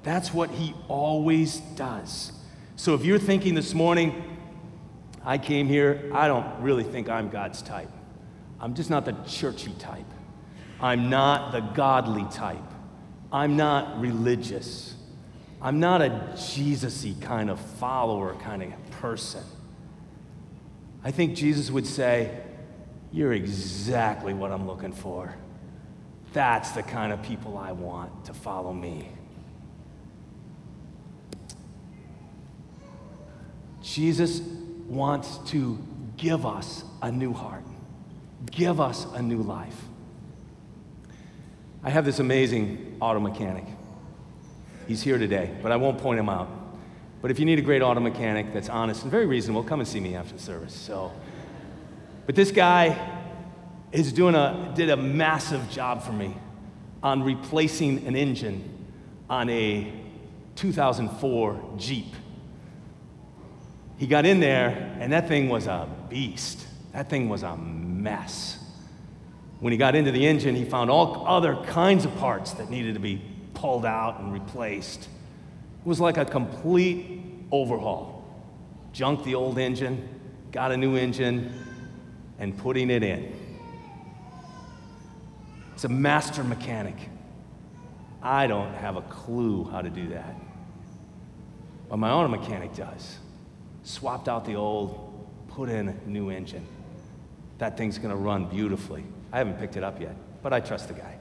That's 0.03 0.35
what 0.35 0.51
He 0.51 0.75
always 0.89 1.61
does. 1.77 2.33
So 2.77 2.95
if 2.95 3.03
you're 3.03 3.19
thinking 3.19 3.55
this 3.55 3.73
morning, 3.73 4.37
I 5.25 5.39
came 5.39 5.67
here, 5.67 6.11
I 6.13 6.29
don't 6.29 6.61
really 6.61 6.85
think 6.85 7.09
I'm 7.09 7.31
God's 7.31 7.63
type. 7.63 7.89
I'm 8.61 8.75
just 8.75 8.91
not 8.91 9.07
the 9.07 9.13
churchy 9.27 9.73
type. 9.79 10.05
I'm 10.81 11.09
not 11.09 11.53
the 11.53 11.61
godly 11.61 12.27
type. 12.31 12.59
I'm 13.33 13.57
not 13.57 14.03
religious. 14.03 14.97
I'm 15.65 15.81
not 15.81 16.03
a 16.03 16.37
Jesus 16.53 17.07
y 17.07 17.15
kind 17.23 17.49
of 17.49 17.59
follower, 17.59 18.35
kind 18.35 18.63
of 18.63 18.91
person. 19.01 19.43
I 21.03 21.11
think 21.11 21.35
Jesus 21.35 21.71
would 21.71 21.87
say, 21.87 22.39
you're 23.11 23.33
exactly 23.33 24.35
what 24.35 24.53
I'm 24.53 24.67
looking 24.67 24.93
for. 24.93 25.35
That's 26.35 26.73
the 26.73 26.83
kind 26.83 27.15
of 27.15 27.23
people 27.23 27.57
I 27.57 27.73
want 27.73 28.27
to 28.27 28.35
follow 28.35 28.75
me. 28.75 29.09
Jesus 33.81 34.43
wants 34.87 35.39
to 35.51 35.79
give 36.19 36.45
us 36.45 36.85
a 37.01 37.11
new 37.11 37.33
heart, 37.33 37.65
give 38.51 38.83
us 38.83 39.07
a 39.15 39.23
new 39.23 39.41
life. 39.41 39.81
I 41.83 41.89
have 41.89 42.05
this 42.05 42.19
amazing 42.19 42.99
auto 43.01 43.21
mechanic. 43.21 43.65
He's 44.87 45.03
here 45.03 45.19
today, 45.19 45.51
but 45.63 45.73
I 45.73 45.77
won't 45.77 45.99
point 45.99 46.21
him 46.21 46.29
out. 46.29 46.49
But 47.23 47.31
if 47.31 47.39
you 47.39 47.47
need 47.47 47.59
a 47.59 47.63
great 47.63 47.81
auto 47.81 48.01
mechanic 48.01 48.53
that's 48.53 48.69
honest 48.69 49.03
and 49.03 49.11
very 49.11 49.25
reasonable, 49.25 49.63
come 49.63 49.81
and 49.81 49.89
see 49.89 50.01
me 50.01 50.15
after 50.15 50.35
the 50.35 50.43
service. 50.43 50.75
So, 50.75 51.11
but 52.27 52.35
this 52.35 52.51
guy 52.51 53.23
is 53.93 54.13
doing 54.13 54.35
a, 54.35 54.73
did 54.75 54.91
a 54.91 54.97
massive 54.97 55.71
job 55.71 56.03
for 56.03 56.13
me 56.13 56.37
on 57.03 57.23
replacing 57.23 58.07
an 58.07 58.15
engine 58.15 58.87
on 59.31 59.49
a 59.49 59.91
2004 60.57 61.75
Jeep. 61.79 62.13
He 63.97 64.07
got 64.07 64.27
in 64.27 64.41
there, 64.41 64.97
and 65.01 65.13
that 65.13 65.29
thing 65.29 65.49
was 65.49 65.67
a 65.67 65.89
beast. 66.11 66.67
That 66.93 67.09
thing 67.09 67.29
was 67.29 67.43
a 67.43 67.57
mess. 67.57 68.59
When 69.61 69.73
he 69.73 69.79
got 69.79 69.95
into 69.95 70.13
the 70.13 70.27
engine, 70.27 70.55
he 70.55 70.65
found 70.65 70.91
all 70.91 71.27
other 71.27 71.57
kinds 71.65 72.05
of 72.05 72.15
parts 72.17 72.53
that 72.53 72.69
needed 72.69 72.95
to 72.95 73.01
be 73.01 73.23
pulled 73.55 73.87
out 73.87 74.21
and 74.21 74.33
replaced. 74.33 75.03
It 75.03 75.87
was 75.87 76.01
like 76.01 76.17
a 76.17 76.25
complete 76.25 77.23
overhaul. 77.51 78.25
Junked 78.93 79.25
the 79.25 79.35
old 79.35 79.59
engine, 79.59 80.09
got 80.53 80.73
a 80.73 80.77
new 80.77 80.97
engine, 80.97 81.53
and 82.39 82.57
putting 82.57 82.91
it 82.91 83.03
in. 83.03 83.35
It's 85.75 85.85
a 85.85 85.89
master 85.89 86.45
mechanic. 86.45 86.97
I 88.23 88.47
don't 88.47 88.73
have 88.75 88.97
a 88.97 89.03
clue 89.03 89.65
how 89.65 89.83
to 89.83 89.91
do 89.91 90.09
that. 90.09 90.35
But 91.89 91.99
my 91.99 92.11
auto 92.11 92.29
mechanic 92.29 92.75
does. 92.75 93.19
Swapped 93.83 94.29
out 94.29 94.45
the 94.45 94.55
old, 94.55 95.29
put 95.49 95.69
in 95.69 95.89
a 95.89 95.95
new 96.07 96.31
engine. 96.31 96.67
That 97.59 97.77
thing's 97.77 97.99
gonna 97.99 98.17
run 98.17 98.47
beautifully. 98.47 99.05
I 99.33 99.39
haven't 99.39 99.59
picked 99.59 99.77
it 99.77 99.85
up 99.85 100.01
yet, 100.01 100.17
but 100.43 100.53
I 100.53 100.61
trust 100.61 100.89
the 100.89 100.95
guy. 100.95 101.19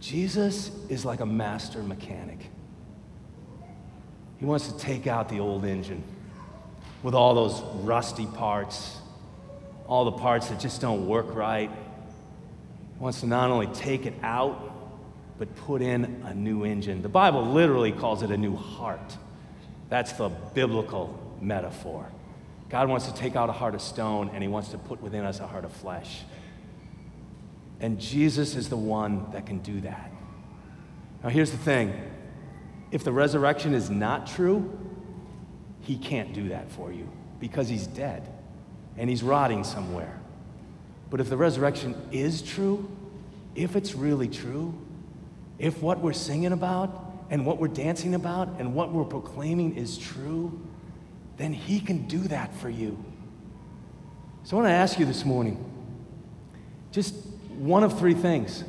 Jesus 0.00 0.70
is 0.88 1.04
like 1.04 1.20
a 1.20 1.26
master 1.26 1.82
mechanic. 1.82 2.50
He 4.38 4.46
wants 4.46 4.72
to 4.72 4.78
take 4.78 5.06
out 5.06 5.28
the 5.28 5.40
old 5.40 5.64
engine 5.66 6.02
with 7.02 7.14
all 7.14 7.34
those 7.34 7.60
rusty 7.84 8.26
parts, 8.26 8.96
all 9.86 10.06
the 10.06 10.12
parts 10.12 10.48
that 10.48 10.58
just 10.58 10.80
don't 10.80 11.06
work 11.06 11.34
right. 11.34 11.70
He 11.70 12.98
wants 12.98 13.20
to 13.20 13.26
not 13.26 13.50
only 13.50 13.66
take 13.68 14.06
it 14.06 14.14
out, 14.22 14.66
but 15.38 15.54
put 15.56 15.82
in 15.82 16.22
a 16.26 16.34
new 16.34 16.64
engine. 16.64 17.02
The 17.02 17.08
Bible 17.08 17.44
literally 17.44 17.92
calls 17.92 18.22
it 18.22 18.30
a 18.30 18.36
new 18.36 18.56
heart. 18.56 19.16
That's 19.90 20.12
the 20.12 20.28
biblical 20.28 21.18
metaphor. 21.40 22.06
God 22.68 22.88
wants 22.88 23.06
to 23.06 23.14
take 23.14 23.36
out 23.36 23.48
a 23.48 23.52
heart 23.52 23.74
of 23.74 23.82
stone 23.82 24.30
and 24.32 24.42
he 24.42 24.48
wants 24.48 24.68
to 24.68 24.78
put 24.78 25.02
within 25.02 25.24
us 25.24 25.40
a 25.40 25.46
heart 25.46 25.64
of 25.64 25.72
flesh. 25.72 26.22
And 27.80 27.98
Jesus 27.98 28.54
is 28.54 28.68
the 28.68 28.76
one 28.76 29.30
that 29.32 29.46
can 29.46 29.58
do 29.58 29.80
that. 29.80 30.12
Now, 31.22 31.30
here's 31.30 31.50
the 31.50 31.58
thing 31.58 31.92
if 32.90 33.04
the 33.04 33.12
resurrection 33.12 33.74
is 33.74 33.88
not 33.88 34.26
true, 34.26 34.78
he 35.80 35.96
can't 35.96 36.32
do 36.32 36.48
that 36.50 36.70
for 36.70 36.92
you 36.92 37.08
because 37.38 37.68
he's 37.68 37.86
dead 37.86 38.28
and 38.96 39.08
he's 39.08 39.22
rotting 39.22 39.64
somewhere. 39.64 40.20
But 41.08 41.20
if 41.20 41.28
the 41.28 41.36
resurrection 41.36 41.94
is 42.12 42.42
true, 42.42 42.90
if 43.54 43.76
it's 43.76 43.94
really 43.94 44.28
true, 44.28 44.74
if 45.58 45.82
what 45.82 46.00
we're 46.00 46.12
singing 46.12 46.52
about 46.52 47.12
and 47.30 47.46
what 47.46 47.58
we're 47.58 47.68
dancing 47.68 48.14
about 48.14 48.48
and 48.58 48.74
what 48.74 48.92
we're 48.92 49.04
proclaiming 49.04 49.76
is 49.76 49.98
true, 49.98 50.60
then 51.36 51.52
he 51.52 51.80
can 51.80 52.06
do 52.06 52.18
that 52.18 52.54
for 52.56 52.68
you. 52.68 53.02
So 54.44 54.56
I 54.56 54.60
want 54.60 54.70
to 54.70 54.74
ask 54.74 54.98
you 54.98 55.06
this 55.06 55.24
morning 55.24 55.64
just 56.92 57.14
one 57.60 57.84
of 57.84 57.98
three 57.98 58.14
things. 58.14 58.64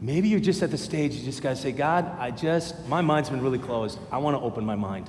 Maybe 0.00 0.28
you're 0.28 0.40
just 0.40 0.62
at 0.64 0.72
the 0.72 0.78
stage, 0.78 1.14
you 1.14 1.24
just 1.24 1.42
got 1.42 1.50
to 1.50 1.56
say, 1.56 1.70
God, 1.70 2.10
I 2.18 2.32
just, 2.32 2.88
my 2.88 3.00
mind's 3.00 3.30
been 3.30 3.40
really 3.40 3.60
closed. 3.60 4.00
I 4.10 4.18
want 4.18 4.36
to 4.36 4.42
open 4.42 4.64
my 4.64 4.74
mind. 4.74 5.08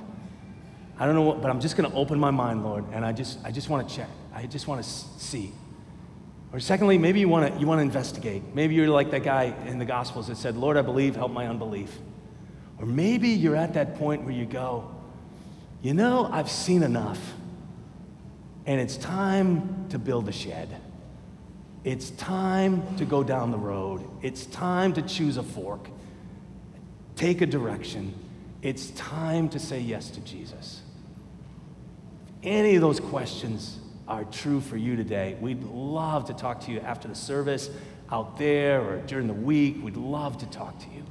I 0.96 1.04
don't 1.04 1.16
know 1.16 1.22
what, 1.22 1.42
but 1.42 1.50
I'm 1.50 1.58
just 1.60 1.76
going 1.76 1.90
to 1.90 1.96
open 1.96 2.20
my 2.20 2.30
mind, 2.30 2.62
Lord, 2.62 2.84
and 2.92 3.04
I 3.04 3.10
just, 3.10 3.40
I 3.44 3.50
just 3.50 3.68
want 3.68 3.88
to 3.88 3.96
check. 3.96 4.08
I 4.32 4.46
just 4.46 4.68
want 4.68 4.84
to 4.84 4.88
see. 4.88 5.52
Or 6.52 6.60
secondly, 6.60 6.96
maybe 6.96 7.18
you 7.18 7.28
want 7.28 7.52
to, 7.52 7.60
you 7.60 7.66
want 7.66 7.80
to 7.80 7.82
investigate. 7.82 8.54
Maybe 8.54 8.76
you're 8.76 8.88
like 8.88 9.10
that 9.10 9.24
guy 9.24 9.52
in 9.66 9.80
the 9.80 9.84
Gospels 9.84 10.28
that 10.28 10.36
said, 10.36 10.56
Lord, 10.56 10.76
I 10.76 10.82
believe, 10.82 11.16
help 11.16 11.32
my 11.32 11.48
unbelief. 11.48 11.98
Or 12.78 12.86
maybe 12.86 13.30
you're 13.30 13.56
at 13.56 13.74
that 13.74 13.96
point 13.96 14.22
where 14.22 14.32
you 14.32 14.46
go, 14.46 14.88
you 15.82 15.92
know, 15.92 16.28
I've 16.30 16.48
seen 16.48 16.84
enough, 16.84 17.18
and 18.64 18.80
it's 18.80 18.96
time 18.96 19.88
to 19.88 19.98
build 19.98 20.28
a 20.28 20.32
shed. 20.32 20.68
It's 21.84 22.10
time 22.10 22.96
to 22.96 23.04
go 23.04 23.22
down 23.22 23.50
the 23.50 23.58
road. 23.58 24.08
It's 24.22 24.46
time 24.46 24.94
to 24.94 25.02
choose 25.02 25.36
a 25.36 25.42
fork, 25.42 25.88
take 27.14 27.42
a 27.42 27.46
direction. 27.46 28.14
It's 28.62 28.90
time 28.92 29.50
to 29.50 29.58
say 29.58 29.80
yes 29.80 30.08
to 30.10 30.20
Jesus. 30.20 30.80
If 32.26 32.32
any 32.42 32.74
of 32.76 32.80
those 32.80 32.98
questions 32.98 33.78
are 34.08 34.24
true 34.24 34.62
for 34.62 34.78
you 34.78 34.96
today, 34.96 35.36
we'd 35.40 35.62
love 35.62 36.24
to 36.26 36.34
talk 36.34 36.60
to 36.62 36.72
you 36.72 36.80
after 36.80 37.06
the 37.06 37.14
service, 37.14 37.68
out 38.10 38.38
there, 38.38 38.80
or 38.80 38.96
during 39.02 39.26
the 39.26 39.34
week. 39.34 39.76
We'd 39.82 39.98
love 39.98 40.38
to 40.38 40.46
talk 40.46 40.78
to 40.78 40.86
you. 40.86 41.04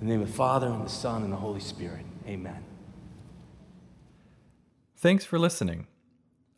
In 0.00 0.06
the 0.06 0.12
name 0.12 0.20
of 0.22 0.28
the 0.28 0.34
Father, 0.34 0.68
and 0.68 0.84
the 0.84 0.90
Son, 0.90 1.24
and 1.24 1.32
the 1.32 1.36
Holy 1.36 1.60
Spirit. 1.60 2.04
Amen. 2.28 2.64
Thanks 4.96 5.24
for 5.24 5.38
listening. 5.38 5.88